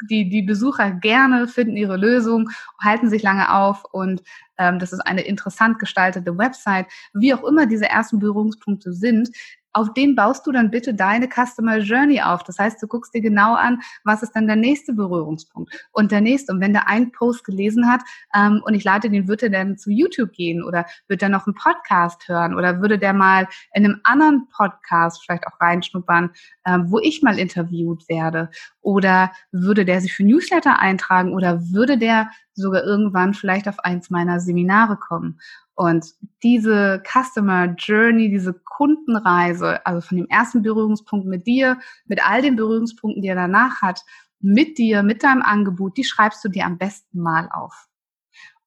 die, 0.10 0.30
die 0.30 0.44
Besucher 0.44 0.92
gerne 0.92 1.48
finden 1.48 1.76
ihre 1.76 1.98
Lösung, 1.98 2.50
halten 2.80 3.10
sich 3.10 3.24
lange 3.24 3.54
auf 3.54 3.84
und 3.92 4.22
ähm, 4.58 4.80
das 4.80 4.94
ist 4.94 5.00
eine 5.02 5.22
interessant 5.22 5.80
gestaltete 5.80 6.38
Website. 6.38 6.88
Wie 7.14 7.34
auch 7.34 7.44
immer 7.44 7.66
diese 7.66 7.90
ersten 7.90 8.20
Berührungspunkte 8.20 8.94
sind, 8.94 9.30
auf 9.78 9.94
den 9.94 10.16
baust 10.16 10.48
du 10.48 10.52
dann 10.52 10.72
bitte 10.72 10.96
deine 10.96 11.30
Customer 11.30 11.78
Journey 11.78 12.20
auf. 12.20 12.44
Das 12.44 12.58
heißt, 12.58 12.82
du 12.82 12.88
guckst 12.88 13.14
dir 13.14 13.22
genau 13.22 13.54
an, 13.54 13.80
was 14.04 14.24
ist 14.24 14.32
dann 14.32 14.48
der 14.48 14.56
nächste 14.56 14.92
Berührungspunkt 14.92 15.72
und 15.92 16.12
der 16.12 16.20
nächste. 16.20 16.52
Und 16.52 16.62
wenn 16.62 16.74
der 16.74 16.88
einen 16.88 17.12
Post 17.12 17.44
gelesen 17.44 17.88
hat 17.88 18.02
ähm, 18.36 18.64
und 18.66 18.74
ich 18.74 18.84
leite 18.84 19.08
den, 19.12 19.28
würde 19.28 19.52
der 19.52 19.64
dann 19.64 19.78
zu 19.78 19.92
YouTube 19.92 20.32
gehen 20.32 20.64
oder 20.64 20.88
wird 21.08 21.22
er 21.22 21.30
noch 21.30 21.46
einen 21.46 21.54
Podcast 21.54 22.28
hören 22.28 22.56
oder 22.56 22.82
würde 22.82 22.98
der 22.98 23.14
mal 23.14 23.48
in 23.72 23.86
einem 23.86 24.00
anderen 24.04 24.48
Podcast 24.50 25.24
vielleicht 25.24 25.46
auch 25.46 25.62
reinschnuppern, 25.62 26.32
ähm, 26.66 26.86
wo 26.88 26.98
ich 26.98 27.22
mal 27.22 27.38
interviewt 27.38 28.10
werde 28.10 28.50
oder 28.88 29.34
würde 29.52 29.84
der 29.84 30.00
sich 30.00 30.14
für 30.14 30.24
Newsletter 30.24 30.80
eintragen 30.80 31.34
oder 31.34 31.60
würde 31.74 31.98
der 31.98 32.32
sogar 32.54 32.86
irgendwann 32.86 33.34
vielleicht 33.34 33.68
auf 33.68 33.80
eins 33.80 34.10
meiner 34.10 34.40
Seminare 34.40 34.96
kommen. 34.96 35.42
Und 35.76 36.14
diese 36.42 37.04
Customer 37.06 37.66
Journey, 37.78 38.30
diese 38.30 38.54
Kundenreise, 38.54 39.86
also 39.86 40.00
von 40.00 40.16
dem 40.16 40.28
ersten 40.30 40.62
Berührungspunkt 40.62 41.28
mit 41.28 41.46
dir, 41.48 41.78
mit 42.06 42.26
all 42.26 42.42
den 42.42 42.56
Berührungspunkten, 42.56 43.22
die 43.22 43.28
er 43.28 43.36
danach 43.36 43.82
hat, 43.82 44.06
mit 44.40 44.78
dir, 44.78 45.04
mit 45.04 45.22
deinem 45.22 45.42
Angebot, 45.42 45.98
die 45.98 46.06
schreibst 46.06 46.42
du 46.46 46.48
dir 46.48 46.66
am 46.66 46.78
besten 46.78 47.20
mal 47.20 47.50
auf. 47.52 47.90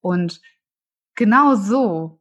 Und 0.03 0.43
genau 1.15 1.55
so 1.55 2.20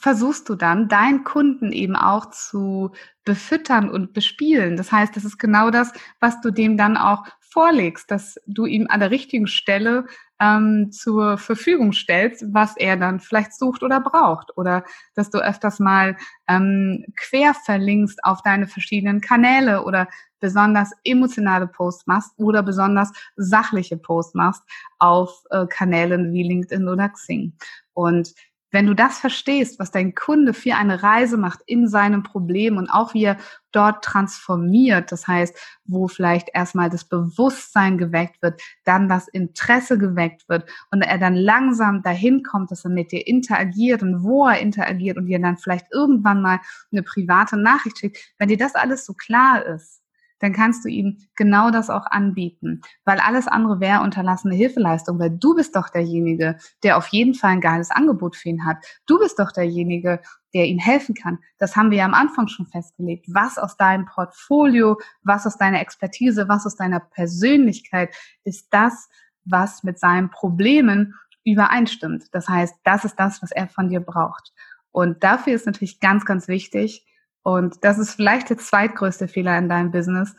versuchst 0.00 0.48
du 0.48 0.54
dann, 0.54 0.88
deinen 0.88 1.24
Kunden 1.24 1.72
eben 1.72 1.96
auch 1.96 2.30
zu 2.30 2.92
befüttern 3.24 3.88
und 3.88 4.12
bespielen. 4.12 4.76
Das 4.76 4.92
heißt, 4.92 5.16
das 5.16 5.24
ist 5.24 5.38
genau 5.38 5.70
das, 5.70 5.92
was 6.20 6.40
du 6.40 6.50
dem 6.50 6.76
dann 6.76 6.96
auch 6.96 7.24
vorlegst, 7.40 8.10
dass 8.10 8.36
du 8.46 8.66
ihm 8.66 8.86
an 8.88 9.00
der 9.00 9.12
richtigen 9.12 9.46
Stelle 9.46 10.06
ähm, 10.40 10.90
zur 10.90 11.38
Verfügung 11.38 11.92
stellst, 11.92 12.44
was 12.52 12.76
er 12.76 12.96
dann 12.96 13.20
vielleicht 13.20 13.54
sucht 13.54 13.84
oder 13.84 14.00
braucht. 14.00 14.56
Oder 14.56 14.84
dass 15.14 15.30
du 15.30 15.38
öfters 15.38 15.78
mal 15.78 16.16
ähm, 16.48 17.04
quer 17.16 17.54
verlinkst 17.54 18.24
auf 18.24 18.42
deine 18.42 18.66
verschiedenen 18.66 19.20
Kanäle 19.20 19.84
oder 19.84 20.08
besonders 20.40 20.90
emotionale 21.04 21.68
Posts 21.68 22.06
machst 22.06 22.32
oder 22.36 22.62
besonders 22.62 23.12
sachliche 23.36 23.96
Posts 23.96 24.34
machst 24.34 24.62
auf 24.98 25.44
äh, 25.50 25.66
Kanälen 25.66 26.32
wie 26.32 26.42
LinkedIn 26.42 26.88
oder 26.88 27.08
Xing. 27.08 27.56
Und 27.92 28.34
wenn 28.74 28.86
du 28.86 28.94
das 28.94 29.20
verstehst, 29.20 29.78
was 29.78 29.92
dein 29.92 30.16
Kunde 30.16 30.52
für 30.52 30.74
eine 30.74 31.02
Reise 31.02 31.36
macht 31.36 31.60
in 31.64 31.86
seinem 31.86 32.24
Problem 32.24 32.76
und 32.76 32.90
auch 32.90 33.14
wie 33.14 33.24
er 33.24 33.38
dort 33.70 34.04
transformiert, 34.04 35.12
das 35.12 35.28
heißt, 35.28 35.56
wo 35.84 36.08
vielleicht 36.08 36.48
erstmal 36.52 36.90
das 36.90 37.04
Bewusstsein 37.04 37.98
geweckt 37.98 38.42
wird, 38.42 38.60
dann 38.84 39.08
das 39.08 39.28
Interesse 39.28 39.96
geweckt 39.96 40.48
wird 40.48 40.68
und 40.90 41.02
er 41.02 41.18
dann 41.18 41.36
langsam 41.36 42.02
dahin 42.02 42.42
kommt, 42.42 42.72
dass 42.72 42.84
er 42.84 42.90
mit 42.90 43.12
dir 43.12 43.26
interagiert 43.26 44.02
und 44.02 44.24
wo 44.24 44.46
er 44.46 44.58
interagiert 44.58 45.16
und 45.18 45.26
dir 45.26 45.40
dann 45.40 45.56
vielleicht 45.56 45.86
irgendwann 45.92 46.42
mal 46.42 46.58
eine 46.90 47.04
private 47.04 47.56
Nachricht 47.56 47.98
schickt, 47.98 48.18
wenn 48.38 48.48
dir 48.48 48.58
das 48.58 48.74
alles 48.74 49.06
so 49.06 49.14
klar 49.14 49.64
ist, 49.64 50.03
dann 50.44 50.52
kannst 50.52 50.84
du 50.84 50.88
ihm 50.90 51.16
genau 51.36 51.70
das 51.70 51.88
auch 51.88 52.06
anbieten, 52.06 52.82
weil 53.04 53.18
alles 53.18 53.48
andere 53.48 53.80
wäre 53.80 54.02
unterlassene 54.02 54.54
Hilfeleistung, 54.54 55.18
weil 55.18 55.30
du 55.30 55.54
bist 55.54 55.74
doch 55.74 55.88
derjenige, 55.88 56.58
der 56.82 56.98
auf 56.98 57.06
jeden 57.08 57.34
Fall 57.34 57.52
ein 57.52 57.60
geiles 57.62 57.90
Angebot 57.90 58.36
für 58.36 58.50
ihn 58.50 58.66
hat. 58.66 58.76
Du 59.06 59.18
bist 59.18 59.38
doch 59.38 59.52
derjenige, 59.52 60.20
der 60.52 60.66
ihm 60.66 60.78
helfen 60.78 61.14
kann. 61.14 61.38
Das 61.58 61.76
haben 61.76 61.90
wir 61.90 61.98
ja 61.98 62.04
am 62.04 62.12
Anfang 62.12 62.48
schon 62.48 62.66
festgelegt. 62.66 63.24
Was 63.28 63.56
aus 63.56 63.78
deinem 63.78 64.04
Portfolio, 64.04 64.98
was 65.22 65.46
aus 65.46 65.56
deiner 65.56 65.80
Expertise, 65.80 66.46
was 66.46 66.66
aus 66.66 66.76
deiner 66.76 67.00
Persönlichkeit 67.00 68.14
ist 68.44 68.68
das, 68.70 69.08
was 69.46 69.82
mit 69.82 69.98
seinen 69.98 70.30
Problemen 70.30 71.14
übereinstimmt. 71.44 72.26
Das 72.32 72.48
heißt, 72.48 72.76
das 72.84 73.06
ist 73.06 73.16
das, 73.16 73.42
was 73.42 73.50
er 73.50 73.68
von 73.68 73.88
dir 73.88 74.00
braucht. 74.00 74.52
Und 74.92 75.24
dafür 75.24 75.54
ist 75.54 75.64
natürlich 75.66 76.00
ganz, 76.00 76.26
ganz 76.26 76.48
wichtig, 76.48 77.06
und 77.44 77.84
das 77.84 77.98
ist 77.98 78.14
vielleicht 78.14 78.48
der 78.48 78.56
zweitgrößte 78.56 79.28
Fehler 79.28 79.56
in 79.58 79.68
deinem 79.68 79.90
Business, 79.90 80.34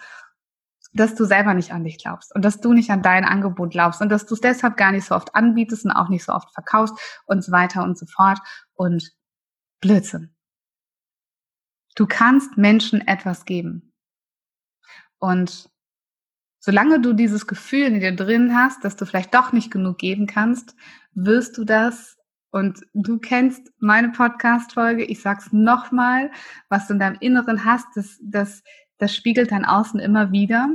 dass 0.93 1.13
du 1.13 1.23
selber 1.23 1.53
nicht 1.53 1.71
an 1.71 1.83
dich 1.83 1.99
glaubst 1.99 2.33
und 2.33 2.43
dass 2.43 2.61
du 2.61 2.73
nicht 2.73 2.89
an 2.89 3.03
dein 3.03 3.25
Angebot 3.25 3.71
glaubst 3.71 4.01
und 4.01 4.09
dass 4.09 4.25
du 4.25 4.33
es 4.33 4.41
deshalb 4.41 4.75
gar 4.75 4.91
nicht 4.91 5.05
so 5.05 5.13
oft 5.13 5.35
anbietest 5.35 5.85
und 5.85 5.91
auch 5.91 6.09
nicht 6.09 6.23
so 6.23 6.33
oft 6.33 6.51
verkaufst 6.51 6.95
und 7.25 7.43
so 7.43 7.51
weiter 7.51 7.83
und 7.83 7.97
so 7.97 8.07
fort. 8.07 8.39
Und 8.73 9.11
Blödsinn. 9.81 10.33
Du 11.95 12.07
kannst 12.07 12.57
Menschen 12.57 13.01
etwas 13.01 13.45
geben. 13.45 13.93
Und 15.19 15.69
solange 16.59 16.99
du 16.99 17.13
dieses 17.13 17.45
Gefühl 17.45 17.83
in 17.83 17.99
dir 17.99 18.15
drin 18.15 18.55
hast, 18.55 18.83
dass 18.83 18.95
du 18.95 19.05
vielleicht 19.05 19.33
doch 19.35 19.51
nicht 19.51 19.69
genug 19.69 19.99
geben 19.99 20.25
kannst, 20.25 20.75
wirst 21.13 21.57
du 21.57 21.65
das 21.65 22.14
und 22.55 22.85
du 22.93 23.19
kennst 23.19 23.69
meine 23.79 24.13
Podcast-Folge. 24.13 25.03
Ich 25.03 25.21
sag's 25.21 25.51
nochmal, 25.51 26.31
was 26.69 26.87
du 26.87 26.93
in 26.93 26.99
deinem 26.99 27.17
Inneren 27.19 27.65
hast, 27.65 27.85
das, 27.95 28.17
das, 28.23 28.63
das 28.97 29.13
spiegelt 29.13 29.51
dein 29.51 29.65
Außen 29.65 29.99
immer 29.99 30.31
wieder. 30.31 30.69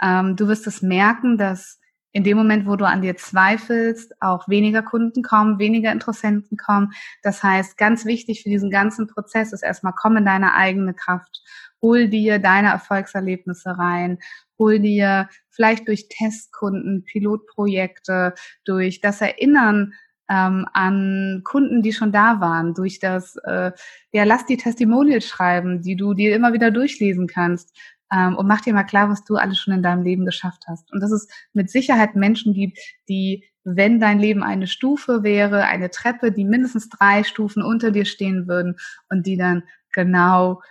Ähm, 0.00 0.36
du 0.36 0.48
wirst 0.48 0.66
es 0.66 0.80
merken, 0.80 1.36
dass 1.36 1.80
in 2.12 2.24
dem 2.24 2.38
Moment, 2.38 2.66
wo 2.66 2.76
du 2.76 2.86
an 2.86 3.02
dir 3.02 3.14
zweifelst, 3.18 4.14
auch 4.22 4.48
weniger 4.48 4.82
Kunden 4.82 5.22
kommen, 5.22 5.58
weniger 5.58 5.92
Interessenten 5.92 6.56
kommen. 6.56 6.92
Das 7.22 7.42
heißt, 7.42 7.76
ganz 7.76 8.06
wichtig 8.06 8.42
für 8.42 8.48
diesen 8.48 8.70
ganzen 8.70 9.06
Prozess 9.06 9.52
ist 9.52 9.62
erstmal, 9.62 9.92
komm 10.00 10.16
in 10.16 10.24
deine 10.24 10.54
eigene 10.54 10.94
Kraft. 10.94 11.42
Hol 11.82 12.08
dir 12.08 12.38
deine 12.38 12.68
Erfolgserlebnisse 12.68 13.76
rein. 13.76 14.18
Hol 14.58 14.78
dir 14.78 15.28
vielleicht 15.50 15.88
durch 15.88 16.08
Testkunden, 16.08 17.04
Pilotprojekte, 17.04 18.32
durch 18.64 19.02
das 19.02 19.20
Erinnern 19.20 19.92
ähm, 20.28 20.66
an 20.72 21.42
Kunden, 21.44 21.82
die 21.82 21.92
schon 21.92 22.12
da 22.12 22.40
waren, 22.40 22.74
durch 22.74 22.98
das, 22.98 23.36
äh, 23.44 23.72
ja, 24.12 24.24
lass 24.24 24.46
die 24.46 24.56
Testimonials 24.56 25.26
schreiben, 25.26 25.82
die 25.82 25.96
du 25.96 26.14
dir 26.14 26.34
immer 26.34 26.52
wieder 26.52 26.70
durchlesen 26.70 27.26
kannst. 27.26 27.76
Ähm, 28.12 28.36
und 28.36 28.46
mach 28.46 28.60
dir 28.60 28.74
mal 28.74 28.84
klar, 28.84 29.08
was 29.08 29.24
du 29.24 29.36
alles 29.36 29.58
schon 29.58 29.74
in 29.74 29.82
deinem 29.82 30.02
Leben 30.02 30.24
geschafft 30.24 30.64
hast. 30.66 30.92
Und 30.92 31.00
dass 31.00 31.10
es 31.10 31.28
mit 31.52 31.70
Sicherheit 31.70 32.16
Menschen 32.16 32.54
gibt, 32.54 32.78
die, 33.08 33.44
wenn 33.64 34.00
dein 34.00 34.18
Leben 34.18 34.42
eine 34.42 34.66
Stufe 34.66 35.22
wäre, 35.22 35.64
eine 35.64 35.90
Treppe, 35.90 36.32
die 36.32 36.44
mindestens 36.44 36.88
drei 36.88 37.24
Stufen 37.24 37.62
unter 37.62 37.90
dir 37.90 38.04
stehen 38.04 38.48
würden 38.48 38.76
und 39.10 39.26
die 39.26 39.36
dann 39.36 39.62
genau 39.92 40.62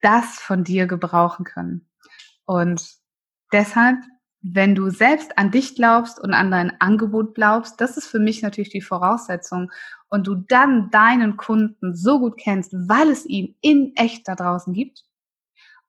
das 0.00 0.38
von 0.38 0.64
dir 0.64 0.86
gebrauchen 0.86 1.44
können. 1.44 1.88
Und 2.44 2.84
deshalb 3.52 3.96
wenn 4.46 4.74
du 4.74 4.90
selbst 4.90 5.38
an 5.38 5.50
dich 5.50 5.74
glaubst 5.74 6.20
und 6.20 6.34
an 6.34 6.50
dein 6.50 6.78
Angebot 6.78 7.34
glaubst, 7.34 7.80
das 7.80 7.96
ist 7.96 8.06
für 8.06 8.18
mich 8.18 8.42
natürlich 8.42 8.68
die 8.68 8.82
Voraussetzung. 8.82 9.70
Und 10.10 10.26
du 10.26 10.34
dann 10.34 10.90
deinen 10.90 11.38
Kunden 11.38 11.94
so 11.96 12.20
gut 12.20 12.36
kennst, 12.36 12.74
weil 12.74 13.08
es 13.08 13.24
ihn 13.24 13.56
in 13.62 13.96
echt 13.96 14.28
da 14.28 14.34
draußen 14.34 14.74
gibt, 14.74 15.04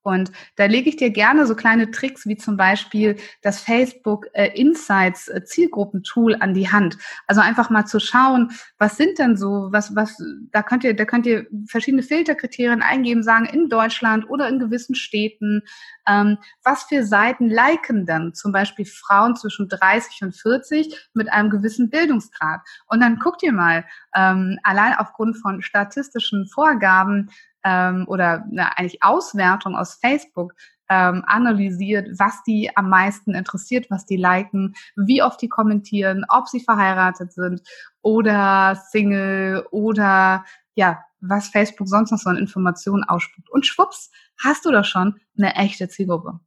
und 0.06 0.32
da 0.56 0.66
lege 0.66 0.90
ich 0.90 0.98
dir 0.98 1.10
gerne 1.10 1.48
so 1.48 1.56
kleine 1.56 1.90
Tricks 1.90 2.28
wie 2.28 2.38
zum 2.38 2.58
Beispiel 2.58 3.16
das 3.42 3.60
Facebook 3.60 4.28
äh, 4.34 4.52
Insights 4.54 5.28
äh, 5.30 5.44
Zielgruppentool 5.44 6.36
an 6.40 6.54
die 6.54 6.72
Hand. 6.72 6.98
Also 7.26 7.42
einfach 7.42 7.72
mal 7.72 7.86
zu 7.86 8.00
schauen, 8.00 8.52
was 8.78 8.98
sind 8.98 9.18
denn 9.18 9.36
so, 9.36 9.70
was, 9.72 9.96
was, 9.96 10.16
da 10.52 10.62
könnt 10.62 10.84
ihr, 10.84 10.96
da 10.96 11.06
könnt 11.06 11.26
ihr 11.26 11.48
verschiedene 11.68 12.04
Filterkriterien 12.04 12.84
eingeben, 12.84 13.24
sagen 13.24 13.48
in 13.48 13.68
Deutschland 13.68 14.30
oder 14.30 14.48
in 14.48 14.60
gewissen 14.60 14.94
Städten. 14.94 15.64
Ähm, 16.08 16.38
was 16.64 16.84
für 16.84 17.04
Seiten 17.04 17.50
liken 17.50 18.06
dann 18.06 18.36
zum 18.36 18.52
Beispiel 18.52 18.86
Frauen 18.86 19.36
zwischen 19.36 19.68
30 19.70 20.22
und 20.22 20.36
40 20.36 21.10
mit 21.16 21.32
einem 21.32 21.50
gewissen 21.50 21.90
Bildungsgrad? 21.90 22.62
Und 22.86 23.00
dann 23.00 23.18
guckt 23.18 23.42
ihr 23.42 23.54
mal, 23.54 23.86
ähm, 24.16 24.60
allein 24.62 24.94
aufgrund 24.94 25.38
von 25.38 25.64
statistischen 25.64 26.48
Vorgaben, 26.48 27.32
ähm, 27.66 28.06
oder 28.08 28.46
na, 28.50 28.70
eigentlich 28.78 29.04
Auswertung 29.04 29.76
aus 29.76 29.96
Facebook 29.96 30.54
ähm, 30.88 31.24
analysiert, 31.26 32.08
was 32.18 32.44
die 32.44 32.72
am 32.78 32.90
meisten 32.90 33.34
interessiert, 33.34 33.90
was 33.90 34.06
die 34.06 34.18
liken, 34.18 34.76
wie 34.96 35.24
oft 35.24 35.42
die 35.42 35.50
kommentieren, 35.50 36.26
ob 36.30 36.48
sie 36.48 36.60
verheiratet 36.60 37.34
sind 37.34 37.62
oder 38.02 38.76
Single 38.92 39.66
oder 39.72 40.46
ja, 40.76 41.04
was 41.20 41.50
Facebook 41.50 41.88
sonst 41.88 42.12
noch 42.12 42.20
so 42.20 42.30
an 42.30 42.38
Informationen 42.38 43.04
ausspuckt. 43.04 43.50
Und 43.50 43.66
schwupps, 43.66 44.12
hast 44.38 44.66
du 44.66 44.72
da 44.72 44.84
schon 44.84 45.20
eine 45.38 45.56
echte 45.56 45.90
Zielgruppe. 45.90 46.40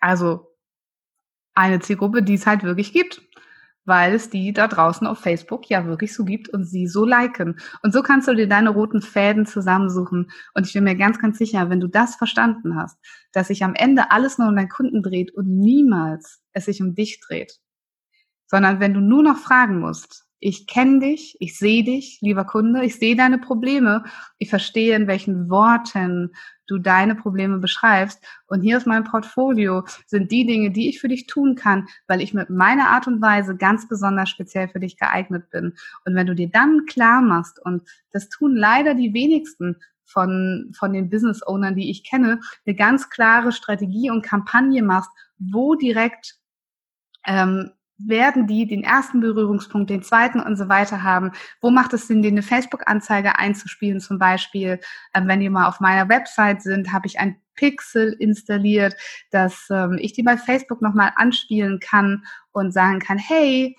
Also 0.00 0.54
eine 1.54 1.80
Zielgruppe, 1.80 2.22
die 2.22 2.34
es 2.34 2.46
halt 2.46 2.62
wirklich 2.62 2.92
gibt 2.92 3.22
weil 3.88 4.14
es 4.14 4.30
die 4.30 4.52
da 4.52 4.68
draußen 4.68 5.06
auf 5.06 5.18
Facebook 5.18 5.68
ja 5.68 5.86
wirklich 5.86 6.14
so 6.14 6.24
gibt 6.24 6.48
und 6.50 6.64
sie 6.64 6.86
so 6.86 7.04
liken. 7.04 7.58
Und 7.82 7.92
so 7.92 8.02
kannst 8.02 8.28
du 8.28 8.34
dir 8.34 8.48
deine 8.48 8.70
roten 8.70 9.02
Fäden 9.02 9.46
zusammensuchen. 9.46 10.30
Und 10.54 10.66
ich 10.66 10.74
bin 10.74 10.84
mir 10.84 10.94
ganz, 10.94 11.18
ganz 11.18 11.38
sicher, 11.38 11.70
wenn 11.70 11.80
du 11.80 11.88
das 11.88 12.14
verstanden 12.14 12.76
hast, 12.76 12.98
dass 13.32 13.48
sich 13.48 13.64
am 13.64 13.74
Ende 13.74 14.10
alles 14.10 14.38
nur 14.38 14.48
um 14.48 14.56
deinen 14.56 14.68
Kunden 14.68 15.02
dreht 15.02 15.34
und 15.34 15.48
niemals 15.48 16.40
es 16.52 16.66
sich 16.66 16.82
um 16.82 16.94
dich 16.94 17.20
dreht, 17.20 17.58
sondern 18.46 18.78
wenn 18.78 18.94
du 18.94 19.00
nur 19.00 19.22
noch 19.22 19.38
fragen 19.38 19.80
musst, 19.80 20.27
ich 20.40 20.66
kenne 20.66 21.00
dich, 21.00 21.36
ich 21.40 21.58
sehe 21.58 21.82
dich, 21.82 22.18
lieber 22.20 22.44
Kunde, 22.44 22.84
ich 22.84 22.96
sehe 22.96 23.16
deine 23.16 23.38
Probleme, 23.38 24.04
ich 24.38 24.50
verstehe, 24.50 24.94
in 24.94 25.06
welchen 25.06 25.50
Worten 25.50 26.32
du 26.66 26.78
deine 26.78 27.14
Probleme 27.14 27.58
beschreibst. 27.58 28.24
Und 28.46 28.62
hier 28.62 28.76
ist 28.76 28.86
mein 28.86 29.04
Portfolio, 29.04 29.84
sind 30.06 30.30
die 30.30 30.46
Dinge, 30.46 30.70
die 30.70 30.88
ich 30.88 31.00
für 31.00 31.08
dich 31.08 31.26
tun 31.26 31.54
kann, 31.54 31.88
weil 32.06 32.20
ich 32.20 32.34
mit 32.34 32.50
meiner 32.50 32.90
Art 32.90 33.06
und 33.06 33.20
Weise 33.20 33.56
ganz 33.56 33.88
besonders 33.88 34.28
speziell 34.28 34.68
für 34.68 34.80
dich 34.80 34.96
geeignet 34.96 35.50
bin. 35.50 35.74
Und 36.04 36.14
wenn 36.14 36.26
du 36.26 36.34
dir 36.34 36.50
dann 36.50 36.84
klar 36.86 37.20
machst, 37.20 37.58
und 37.64 37.88
das 38.12 38.28
tun 38.28 38.54
leider 38.54 38.94
die 38.94 39.14
wenigsten, 39.14 39.76
von, 40.08 40.72
von 40.74 40.94
den 40.94 41.10
Business 41.10 41.46
Ownern, 41.46 41.76
die 41.76 41.90
ich 41.90 42.02
kenne, 42.02 42.40
eine 42.64 42.74
ganz 42.74 43.10
klare 43.10 43.52
Strategie 43.52 44.10
und 44.10 44.22
Kampagne 44.22 44.82
machst, 44.82 45.10
wo 45.38 45.74
direkt 45.74 46.38
ähm, 47.26 47.72
werden 47.98 48.46
die 48.46 48.66
den 48.66 48.84
ersten 48.84 49.20
Berührungspunkt, 49.20 49.90
den 49.90 50.02
zweiten 50.02 50.40
und 50.40 50.56
so 50.56 50.68
weiter 50.68 51.02
haben? 51.02 51.32
Wo 51.60 51.70
macht 51.70 51.92
es 51.92 52.06
Sinn, 52.06 52.24
eine 52.24 52.42
Facebook-Anzeige 52.42 53.38
einzuspielen? 53.38 54.00
Zum 54.00 54.18
Beispiel, 54.18 54.80
ähm, 55.14 55.28
wenn 55.28 55.40
die 55.40 55.50
mal 55.50 55.66
auf 55.66 55.80
meiner 55.80 56.08
Website 56.08 56.62
sind, 56.62 56.92
habe 56.92 57.06
ich 57.06 57.18
ein 57.18 57.36
Pixel 57.54 58.14
installiert, 58.18 58.94
dass 59.30 59.66
ähm, 59.70 59.98
ich 60.00 60.12
die 60.12 60.22
bei 60.22 60.36
Facebook 60.36 60.80
nochmal 60.80 61.12
anspielen 61.16 61.80
kann 61.80 62.24
und 62.52 62.72
sagen 62.72 63.00
kann, 63.00 63.18
hey, 63.18 63.76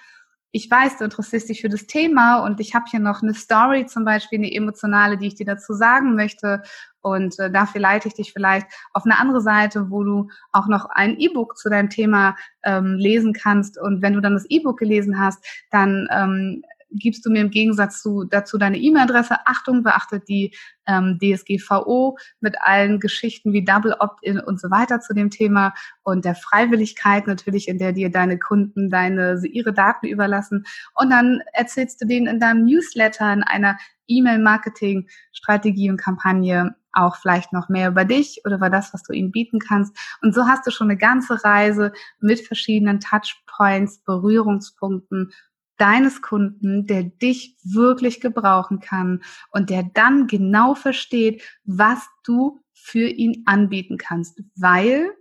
ich 0.51 0.69
weiß, 0.69 0.97
du 0.97 1.03
interessierst 1.03 1.49
dich 1.49 1.62
für 1.62 1.69
das 1.69 1.85
Thema 1.85 2.43
und 2.43 2.59
ich 2.59 2.73
habe 2.73 2.85
hier 2.89 2.99
noch 2.99 3.21
eine 3.21 3.33
Story 3.33 3.85
zum 3.85 4.03
Beispiel, 4.03 4.39
eine 4.39 4.51
emotionale, 4.51 5.17
die 5.17 5.27
ich 5.27 5.35
dir 5.35 5.45
dazu 5.45 5.73
sagen 5.73 6.15
möchte. 6.15 6.63
Und 7.01 7.39
äh, 7.39 7.51
dafür 7.51 7.81
leite 7.81 8.07
ich 8.07 8.15
dich 8.15 8.33
vielleicht 8.33 8.67
auf 8.93 9.05
eine 9.05 9.19
andere 9.19 9.41
Seite, 9.41 9.89
wo 9.89 10.03
du 10.03 10.27
auch 10.51 10.67
noch 10.67 10.85
ein 10.89 11.17
E-Book 11.19 11.57
zu 11.57 11.69
deinem 11.69 11.89
Thema 11.89 12.35
ähm, 12.63 12.95
lesen 12.97 13.33
kannst. 13.33 13.79
Und 13.79 14.01
wenn 14.01 14.13
du 14.13 14.21
dann 14.21 14.33
das 14.33 14.45
E-Book 14.49 14.79
gelesen 14.79 15.19
hast, 15.19 15.45
dann 15.71 16.07
ähm, 16.12 16.63
gibst 16.91 17.25
du 17.25 17.30
mir 17.30 17.41
im 17.41 17.49
Gegensatz 17.49 18.02
zu, 18.02 18.23
dazu 18.23 18.58
deine 18.58 18.78
E-Mail-Adresse. 18.78 19.38
Achtung, 19.45 19.84
beachtet 19.84 20.28
die 20.28 20.56
ähm, 20.88 21.19
DSGVO 21.21 22.17
mit 22.39 22.56
allen 22.62 22.99
Geschichten 22.99 23.54
wie 23.54 23.63
Double 23.63 23.95
Opt-in 23.99 24.39
und 24.39 24.60
so 24.60 24.69
weiter 24.69 24.99
zu 24.99 25.13
dem 25.13 25.30
Thema 25.30 25.73
und 26.04 26.25
der 26.25 26.36
Freiwilligkeit 26.36 27.28
natürlich, 27.28 27.67
in 27.67 27.78
der 27.78 27.93
dir 27.93 28.12
deine 28.12 28.39
Kunden 28.39 28.89
deine, 28.89 29.39
ihre 29.45 29.73
Daten 29.73 30.08
überlassen. 30.08 30.65
Und 30.95 31.10
dann 31.12 31.41
erzählst 31.54 32.02
du 32.02 32.08
denen 32.08 32.28
in 32.28 32.39
deinem 32.39 32.65
Newsletter, 32.65 33.32
in 33.32 33.43
einer 33.43 33.78
E-Mail-Marketing-Strategie 34.08 35.89
und 35.89 35.97
Kampagne 35.97 36.75
auch 36.91 37.15
vielleicht 37.15 37.54
noch 37.54 37.69
mehr 37.69 37.89
über 37.89 38.06
dich 38.06 38.41
oder 38.45 38.56
über 38.56 38.69
das, 38.69 38.93
was 38.93 39.04
du 39.04 39.13
ihnen 39.13 39.32
bieten 39.32 39.60
kannst. 39.60 39.95
Und 40.21 40.34
so 40.34 40.47
hast 40.47 40.65
du 40.65 40.71
schon 40.71 40.89
eine 40.89 40.97
ganze 40.97 41.43
Reise 41.43 41.93
mit 42.19 42.41
verschiedenen 42.41 42.99
Touchpoints, 42.99 43.99
Berührungspunkten 43.99 45.32
deines 45.79 46.21
Kunden, 46.21 46.85
der 46.85 47.03
dich 47.03 47.57
wirklich 47.63 48.21
gebrauchen 48.21 48.79
kann 48.79 49.23
und 49.51 49.69
der 49.69 49.83
dann 49.93 50.27
genau 50.27 50.75
versteht, 50.75 51.41
was 51.63 52.07
du 52.23 52.59
für 52.73 53.07
ihn 53.07 53.43
anbieten 53.45 53.97
kannst, 53.97 54.41
weil 54.55 55.11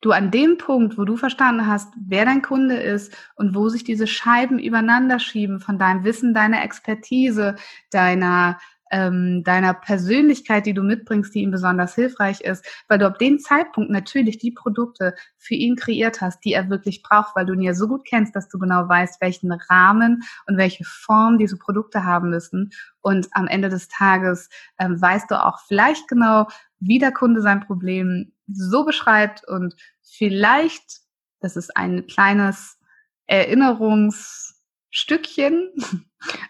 du 0.00 0.10
an 0.10 0.30
dem 0.30 0.58
Punkt, 0.58 0.98
wo 0.98 1.04
du 1.04 1.16
verstanden 1.16 1.66
hast, 1.66 1.94
wer 2.06 2.24
dein 2.24 2.42
Kunde 2.42 2.76
ist 2.76 3.16
und 3.36 3.54
wo 3.54 3.68
sich 3.68 3.84
diese 3.84 4.06
Scheiben 4.06 4.58
übereinander 4.58 5.18
schieben 5.18 5.60
von 5.60 5.78
deinem 5.78 6.04
Wissen, 6.04 6.34
deiner 6.34 6.62
Expertise, 6.62 7.56
deiner 7.90 8.58
ähm, 8.92 9.42
deiner 9.42 9.74
Persönlichkeit, 9.74 10.66
die 10.66 10.74
du 10.74 10.82
mitbringst, 10.82 11.34
die 11.34 11.40
ihm 11.40 11.50
besonders 11.50 11.94
hilfreich 11.94 12.42
ist, 12.42 12.66
weil 12.88 12.98
du 12.98 13.06
ab 13.06 13.18
dem 13.18 13.38
Zeitpunkt 13.38 13.88
natürlich 13.90 14.36
die 14.38 14.50
Produkte 14.52 15.14
für 15.38 15.54
ihn 15.54 15.76
kreiert 15.76 16.20
hast, 16.20 16.44
die 16.44 16.52
er 16.52 16.68
wirklich 16.68 17.02
braucht, 17.02 17.34
weil 17.34 17.46
du 17.46 17.54
ihn 17.54 17.62
ja 17.62 17.72
so 17.74 17.88
gut 17.88 18.04
kennst, 18.04 18.36
dass 18.36 18.48
du 18.48 18.58
genau 18.58 18.86
weißt, 18.88 19.22
welchen 19.22 19.50
Rahmen 19.50 20.22
und 20.46 20.58
welche 20.58 20.84
Form 20.84 21.38
diese 21.38 21.56
Produkte 21.56 22.04
haben 22.04 22.28
müssen. 22.28 22.70
Und 23.00 23.28
am 23.32 23.48
Ende 23.48 23.70
des 23.70 23.88
Tages 23.88 24.50
ähm, 24.78 25.00
weißt 25.00 25.30
du 25.30 25.42
auch 25.42 25.60
vielleicht 25.66 26.06
genau, 26.06 26.48
wie 26.78 26.98
der 26.98 27.12
Kunde 27.12 27.40
sein 27.40 27.60
Problem 27.60 28.34
so 28.46 28.84
beschreibt 28.84 29.48
und 29.48 29.74
vielleicht, 30.02 31.00
das 31.40 31.56
ist 31.56 31.74
ein 31.76 32.06
kleines 32.06 32.78
Erinnerungsstückchen, 33.26 35.70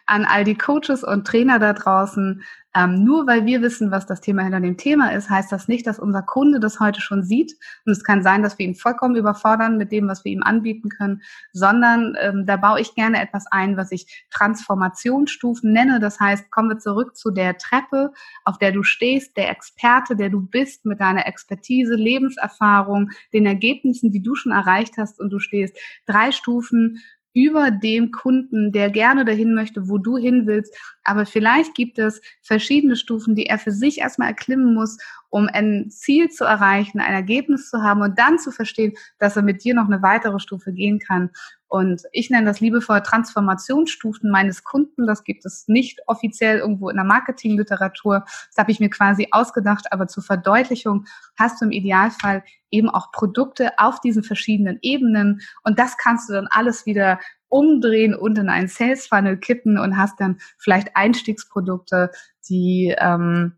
an 0.06 0.24
all 0.24 0.44
die 0.44 0.56
Coaches 0.56 1.04
und 1.04 1.26
Trainer 1.26 1.58
da 1.58 1.72
draußen. 1.72 2.42
Ähm, 2.74 3.04
nur 3.04 3.26
weil 3.26 3.44
wir 3.44 3.60
wissen, 3.60 3.90
was 3.90 4.06
das 4.06 4.22
Thema 4.22 4.42
hinter 4.42 4.60
dem 4.60 4.78
Thema 4.78 5.12
ist, 5.12 5.28
heißt 5.28 5.52
das 5.52 5.68
nicht, 5.68 5.86
dass 5.86 5.98
unser 5.98 6.22
Kunde 6.22 6.58
das 6.58 6.80
heute 6.80 7.02
schon 7.02 7.22
sieht. 7.22 7.54
Und 7.84 7.92
es 7.92 8.02
kann 8.02 8.22
sein, 8.22 8.42
dass 8.42 8.58
wir 8.58 8.64
ihn 8.64 8.74
vollkommen 8.74 9.14
überfordern 9.14 9.76
mit 9.76 9.92
dem, 9.92 10.08
was 10.08 10.24
wir 10.24 10.32
ihm 10.32 10.42
anbieten 10.42 10.88
können, 10.88 11.22
sondern 11.52 12.14
ähm, 12.20 12.46
da 12.46 12.56
baue 12.56 12.80
ich 12.80 12.94
gerne 12.94 13.20
etwas 13.20 13.44
ein, 13.50 13.76
was 13.76 13.92
ich 13.92 14.26
Transformationsstufen 14.30 15.70
nenne. 15.70 16.00
Das 16.00 16.18
heißt, 16.18 16.50
kommen 16.50 16.70
wir 16.70 16.78
zurück 16.78 17.14
zu 17.14 17.30
der 17.30 17.58
Treppe, 17.58 18.12
auf 18.44 18.56
der 18.56 18.72
du 18.72 18.82
stehst, 18.82 19.36
der 19.36 19.50
Experte, 19.50 20.16
der 20.16 20.30
du 20.30 20.40
bist 20.40 20.86
mit 20.86 21.00
deiner 21.00 21.26
Expertise, 21.26 21.94
Lebenserfahrung, 21.94 23.10
den 23.34 23.44
Ergebnissen, 23.44 24.10
die 24.12 24.22
du 24.22 24.34
schon 24.34 24.52
erreicht 24.52 24.96
hast 24.96 25.20
und 25.20 25.30
du 25.30 25.40
stehst 25.40 25.76
drei 26.06 26.32
Stufen 26.32 27.02
über 27.34 27.70
dem 27.70 28.10
Kunden, 28.10 28.72
der 28.72 28.90
gerne 28.90 29.24
dahin 29.24 29.54
möchte, 29.54 29.88
wo 29.88 29.98
du 29.98 30.16
hin 30.16 30.46
willst. 30.46 30.76
Aber 31.04 31.26
vielleicht 31.26 31.74
gibt 31.74 31.98
es 31.98 32.20
verschiedene 32.42 32.96
Stufen, 32.96 33.34
die 33.34 33.46
er 33.46 33.58
für 33.58 33.72
sich 33.72 33.98
erstmal 33.98 34.28
erklimmen 34.28 34.74
muss, 34.74 34.98
um 35.30 35.48
ein 35.50 35.90
Ziel 35.90 36.28
zu 36.28 36.44
erreichen, 36.44 37.00
ein 37.00 37.14
Ergebnis 37.14 37.70
zu 37.70 37.82
haben 37.82 38.02
und 38.02 38.18
dann 38.18 38.38
zu 38.38 38.50
verstehen, 38.50 38.92
dass 39.18 39.36
er 39.36 39.42
mit 39.42 39.64
dir 39.64 39.74
noch 39.74 39.86
eine 39.86 40.02
weitere 40.02 40.38
Stufe 40.38 40.72
gehen 40.72 40.98
kann. 40.98 41.30
Und 41.72 42.02
ich 42.12 42.28
nenne 42.28 42.44
das 42.44 42.60
liebevoll 42.60 43.00
Transformationsstufen 43.00 44.30
meines 44.30 44.62
Kunden. 44.62 45.06
Das 45.06 45.24
gibt 45.24 45.46
es 45.46 45.68
nicht 45.68 46.02
offiziell 46.06 46.58
irgendwo 46.58 46.90
in 46.90 46.96
der 46.96 47.04
Marketingliteratur. 47.06 48.26
Das 48.26 48.58
habe 48.58 48.70
ich 48.70 48.78
mir 48.78 48.90
quasi 48.90 49.28
ausgedacht, 49.30 49.90
aber 49.90 50.06
zur 50.06 50.22
Verdeutlichung 50.22 51.06
hast 51.34 51.62
du 51.62 51.64
im 51.64 51.70
Idealfall 51.70 52.44
eben 52.70 52.90
auch 52.90 53.10
Produkte 53.10 53.70
auf 53.78 54.00
diesen 54.00 54.22
verschiedenen 54.22 54.80
Ebenen. 54.82 55.40
Und 55.64 55.78
das 55.78 55.96
kannst 55.96 56.28
du 56.28 56.34
dann 56.34 56.46
alles 56.46 56.84
wieder 56.84 57.18
umdrehen 57.48 58.14
und 58.14 58.36
in 58.36 58.50
einen 58.50 58.68
Sales 58.68 59.06
Funnel 59.06 59.38
kippen 59.38 59.78
und 59.78 59.96
hast 59.96 60.20
dann 60.20 60.40
vielleicht 60.58 60.94
Einstiegsprodukte, 60.94 62.10
die, 62.50 62.94
ähm, 62.98 63.54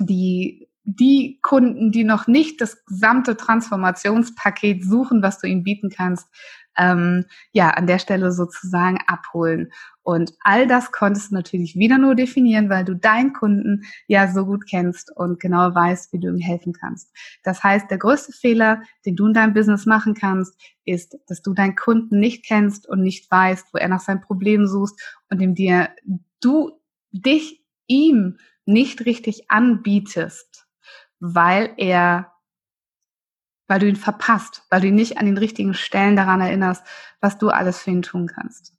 die 0.00 0.68
die 0.86 1.38
Kunden, 1.40 1.92
die 1.92 2.04
noch 2.04 2.26
nicht 2.26 2.60
das 2.60 2.84
gesamte 2.84 3.38
Transformationspaket 3.38 4.84
suchen, 4.84 5.22
was 5.22 5.38
du 5.38 5.46
ihnen 5.46 5.62
bieten 5.64 5.88
kannst, 5.88 6.28
ähm, 6.76 7.24
ja, 7.52 7.70
an 7.70 7.86
der 7.86 7.98
Stelle 7.98 8.32
sozusagen 8.32 8.98
abholen. 9.06 9.72
Und 10.02 10.34
all 10.40 10.66
das 10.66 10.92
konntest 10.92 11.30
du 11.30 11.34
natürlich 11.34 11.76
wieder 11.76 11.96
nur 11.96 12.14
definieren, 12.14 12.68
weil 12.68 12.84
du 12.84 12.94
deinen 12.94 13.32
Kunden 13.32 13.84
ja 14.06 14.30
so 14.30 14.44
gut 14.44 14.66
kennst 14.68 15.10
und 15.16 15.40
genau 15.40 15.74
weißt, 15.74 16.12
wie 16.12 16.20
du 16.20 16.28
ihm 16.28 16.38
helfen 16.38 16.74
kannst. 16.74 17.10
Das 17.42 17.64
heißt, 17.64 17.90
der 17.90 17.98
größte 17.98 18.32
Fehler, 18.32 18.82
den 19.06 19.16
du 19.16 19.26
in 19.26 19.32
deinem 19.32 19.54
Business 19.54 19.86
machen 19.86 20.14
kannst, 20.14 20.60
ist, 20.84 21.16
dass 21.26 21.40
du 21.40 21.54
deinen 21.54 21.74
Kunden 21.74 22.20
nicht 22.20 22.44
kennst 22.44 22.86
und 22.86 23.02
nicht 23.02 23.30
weißt, 23.30 23.72
wo 23.72 23.78
er 23.78 23.88
nach 23.88 24.00
seinem 24.00 24.20
Problem 24.20 24.66
suchst 24.66 25.00
und 25.30 25.40
dem 25.40 25.54
dir 25.54 25.88
du 26.40 26.72
dich 27.12 27.64
ihm 27.86 28.38
nicht 28.66 29.06
richtig 29.06 29.50
anbietest, 29.50 30.66
weil 31.20 31.72
er 31.76 32.33
weil 33.66 33.80
du 33.80 33.88
ihn 33.88 33.96
verpasst, 33.96 34.62
weil 34.70 34.80
du 34.80 34.88
ihn 34.88 34.94
nicht 34.94 35.18
an 35.18 35.26
den 35.26 35.38
richtigen 35.38 35.74
Stellen 35.74 36.16
daran 36.16 36.40
erinnerst, 36.40 36.86
was 37.20 37.38
du 37.38 37.48
alles 37.48 37.78
für 37.78 37.90
ihn 37.90 38.02
tun 38.02 38.26
kannst. 38.26 38.74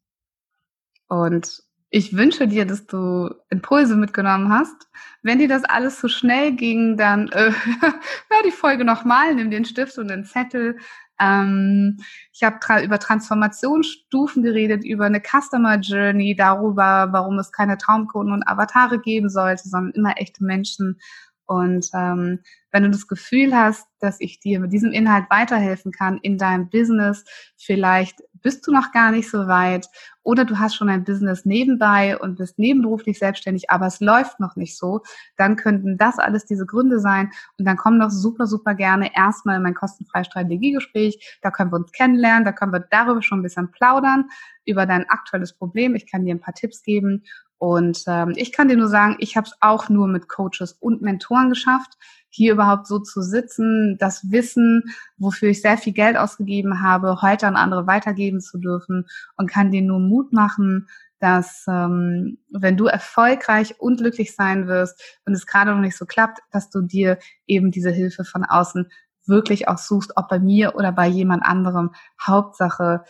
Und 1.07 1.63
ich 1.89 2.15
wünsche 2.17 2.47
dir, 2.47 2.65
dass 2.65 2.87
du 2.87 3.29
Impulse 3.49 3.95
mitgenommen 3.95 4.49
hast. 4.49 4.89
Wenn 5.21 5.39
dir 5.39 5.47
das 5.47 5.63
alles 5.63 5.99
zu 5.99 6.09
schnell 6.09 6.53
ging, 6.53 6.97
dann 6.97 7.29
äh, 7.29 7.51
hör 7.81 8.43
die 8.45 8.51
Folge 8.51 8.83
nochmal, 8.83 9.33
nimm 9.35 9.49
den 9.49 9.65
Stift 9.65 9.97
und 9.97 10.09
den 10.09 10.25
Zettel. 10.25 10.77
Ähm, 11.19 11.97
ich 12.33 12.43
habe 12.43 12.57
tra 12.59 12.81
über 12.81 12.99
Transformationsstufen 12.99 14.43
geredet, 14.43 14.83
über 14.83 15.05
eine 15.05 15.21
Customer 15.21 15.77
Journey, 15.77 16.35
darüber, 16.35 17.09
warum 17.11 17.39
es 17.39 17.51
keine 17.51 17.77
Traumkunden 17.77 18.33
und 18.33 18.43
Avatare 18.43 18.99
geben 18.99 19.29
sollte, 19.29 19.69
sondern 19.69 19.93
immer 19.93 20.17
echte 20.17 20.43
Menschen 20.43 20.99
und 21.45 21.89
ähm, 21.93 22.39
wenn 22.71 22.83
du 22.83 22.89
das 22.89 23.07
Gefühl 23.07 23.55
hast, 23.55 23.87
dass 23.99 24.19
ich 24.19 24.39
dir 24.39 24.59
mit 24.59 24.73
diesem 24.73 24.91
Inhalt 24.91 25.25
weiterhelfen 25.29 25.91
kann 25.91 26.19
in 26.21 26.37
deinem 26.37 26.69
Business, 26.69 27.23
vielleicht 27.57 28.21
bist 28.41 28.67
du 28.67 28.71
noch 28.71 28.91
gar 28.91 29.11
nicht 29.11 29.29
so 29.29 29.47
weit 29.47 29.87
oder 30.23 30.45
du 30.45 30.59
hast 30.59 30.75
schon 30.75 30.89
ein 30.89 31.03
Business 31.03 31.45
nebenbei 31.45 32.17
und 32.17 32.37
bist 32.37 32.59
nebenberuflich 32.59 33.17
selbstständig, 33.17 33.69
aber 33.69 33.87
es 33.87 33.99
läuft 34.01 34.39
noch 34.39 34.55
nicht 34.55 34.77
so, 34.77 35.01
dann 35.37 35.55
könnten 35.55 35.97
das 35.97 36.19
alles 36.19 36.45
diese 36.45 36.65
Gründe 36.65 36.99
sein. 36.99 37.31
Und 37.57 37.65
dann 37.65 37.77
komm 37.77 37.99
doch 37.99 38.09
super, 38.09 38.45
super 38.45 38.75
gerne 38.75 39.15
erstmal 39.15 39.57
in 39.57 39.63
mein 39.63 39.73
kostenfreies 39.73 40.27
Strategiegespräch, 40.27 41.39
da 41.41 41.51
können 41.51 41.71
wir 41.71 41.77
uns 41.77 41.91
kennenlernen, 41.91 42.45
da 42.45 42.51
können 42.51 42.73
wir 42.73 42.85
darüber 42.91 43.21
schon 43.21 43.39
ein 43.39 43.43
bisschen 43.43 43.71
plaudern, 43.71 44.25
über 44.65 44.85
dein 44.85 45.07
aktuelles 45.09 45.53
Problem, 45.53 45.95
ich 45.95 46.09
kann 46.09 46.25
dir 46.25 46.35
ein 46.35 46.41
paar 46.41 46.55
Tipps 46.55 46.83
geben 46.83 47.23
und 47.57 48.03
ähm, 48.07 48.33
ich 48.35 48.51
kann 48.51 48.67
dir 48.67 48.77
nur 48.77 48.89
sagen, 48.89 49.15
ich 49.19 49.37
habe 49.37 49.47
es 49.47 49.55
auch 49.61 49.89
nur 49.89 50.07
mit 50.07 50.27
Coaches 50.27 50.73
und 50.79 51.01
Mentoren 51.01 51.49
geschafft, 51.49 51.93
hier 52.29 52.53
überhaupt 52.53 52.85
so 52.87 52.99
zu 52.99 53.21
sitzen, 53.21 53.97
das 53.97 54.29
Wissen, 54.29 54.83
wofür 55.17 55.49
ich 55.49 55.61
sehr 55.61 55.77
viel 55.77 55.93
Geld 55.93 56.17
ausgegeben 56.17 56.81
habe, 56.81 57.21
heute 57.21 57.47
an 57.47 57.55
andere 57.55 57.87
weitergeben 57.87 58.41
zu 58.41 58.57
dürfen 58.57 59.05
und 59.37 59.49
kann 59.49 59.71
dir 59.71 59.81
nur 59.81 59.99
Mut 59.99 60.33
machen, 60.33 60.87
dass 61.19 61.63
ähm, 61.69 62.39
wenn 62.49 62.75
du 62.75 62.87
erfolgreich 62.87 63.79
und 63.79 63.97
glücklich 63.97 64.35
sein 64.35 64.67
wirst 64.67 65.01
und 65.25 65.33
es 65.33 65.45
gerade 65.45 65.71
noch 65.71 65.79
nicht 65.79 65.97
so 65.97 66.05
klappt, 66.05 66.39
dass 66.51 66.69
du 66.69 66.81
dir 66.81 67.19
eben 67.47 67.71
diese 67.71 67.91
Hilfe 67.91 68.25
von 68.25 68.43
außen 68.43 68.89
wirklich 69.25 69.67
auch 69.69 69.77
suchst, 69.77 70.11
ob 70.17 70.27
bei 70.27 70.39
mir 70.39 70.75
oder 70.75 70.91
bei 70.91 71.07
jemand 71.07 71.43
anderem. 71.43 71.91
Hauptsache, 72.21 73.05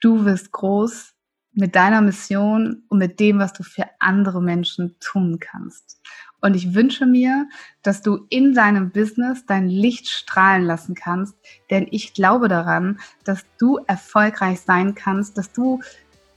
du 0.00 0.24
wirst 0.24 0.52
groß, 0.52 1.14
mit 1.52 1.74
deiner 1.74 2.00
Mission 2.00 2.82
und 2.88 2.98
mit 2.98 3.18
dem, 3.20 3.38
was 3.38 3.52
du 3.52 3.62
für 3.62 3.86
andere 3.98 4.40
Menschen 4.40 4.96
tun 5.00 5.38
kannst. 5.40 6.00
Und 6.40 6.54
ich 6.54 6.74
wünsche 6.74 7.06
mir, 7.06 7.48
dass 7.82 8.02
du 8.02 8.26
in 8.30 8.54
deinem 8.54 8.90
Business 8.90 9.44
dein 9.46 9.68
Licht 9.68 10.08
strahlen 10.08 10.64
lassen 10.64 10.94
kannst, 10.94 11.34
denn 11.70 11.86
ich 11.90 12.14
glaube 12.14 12.48
daran, 12.48 12.98
dass 13.24 13.44
du 13.58 13.78
erfolgreich 13.86 14.60
sein 14.60 14.94
kannst, 14.94 15.36
dass 15.36 15.52
du 15.52 15.80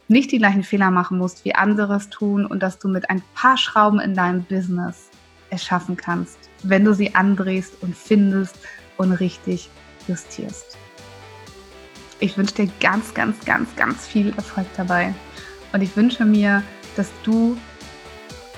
nicht 0.09 0.31
die 0.31 0.39
gleichen 0.39 0.63
Fehler 0.63 0.91
machen 0.91 1.17
musst, 1.17 1.45
wie 1.45 1.55
andere 1.55 1.95
es 1.95 2.09
tun 2.09 2.45
und 2.45 2.61
dass 2.61 2.79
du 2.79 2.89
mit 2.89 3.09
ein 3.09 3.23
paar 3.33 3.57
Schrauben 3.57 3.99
in 3.99 4.13
deinem 4.13 4.43
Business 4.43 5.09
erschaffen 5.49 5.95
kannst, 5.95 6.37
wenn 6.63 6.83
du 6.83 6.93
sie 6.93 7.15
andrehst 7.15 7.81
und 7.81 7.95
findest 7.95 8.57
und 8.97 9.13
richtig 9.13 9.69
justierst. 10.07 10.77
Ich 12.23 12.37
wünsche 12.37 12.55
dir 12.55 12.69
ganz, 12.79 13.13
ganz, 13.13 13.43
ganz, 13.43 13.75
ganz 13.75 14.07
viel 14.07 14.33
Erfolg 14.37 14.65
dabei. 14.77 15.13
Und 15.73 15.81
ich 15.81 15.93
wünsche 15.97 16.23
mir, 16.23 16.63
dass 16.95 17.11
du 17.23 17.57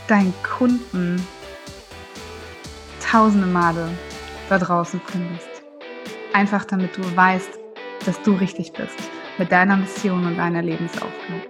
deinen 0.07 0.35
Kunden 0.43 1.19
tausende 3.01 3.47
Male 3.47 3.89
da 4.49 4.59
draußen 4.59 5.01
findest. 5.07 5.49
Einfach 6.31 6.63
damit 6.65 6.95
du 6.95 7.15
weißt, 7.15 7.49
dass 8.05 8.21
du 8.21 8.33
richtig 8.33 8.71
bist 8.71 8.99
mit 9.39 9.51
deiner 9.51 9.77
Mission 9.77 10.27
und 10.27 10.37
deiner 10.37 10.61
Lebensaufgabe. 10.61 11.41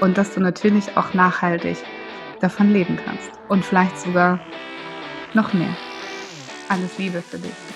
Und 0.00 0.18
dass 0.18 0.34
du 0.34 0.40
natürlich 0.40 0.96
auch 0.96 1.14
nachhaltig 1.14 1.76
davon 2.40 2.72
leben 2.72 2.98
kannst. 3.04 3.30
Und 3.48 3.64
vielleicht 3.64 4.00
sogar 4.00 4.40
noch 5.32 5.52
mehr. 5.52 5.76
Alles 6.68 6.98
Liebe 6.98 7.22
für 7.22 7.38
dich. 7.38 7.71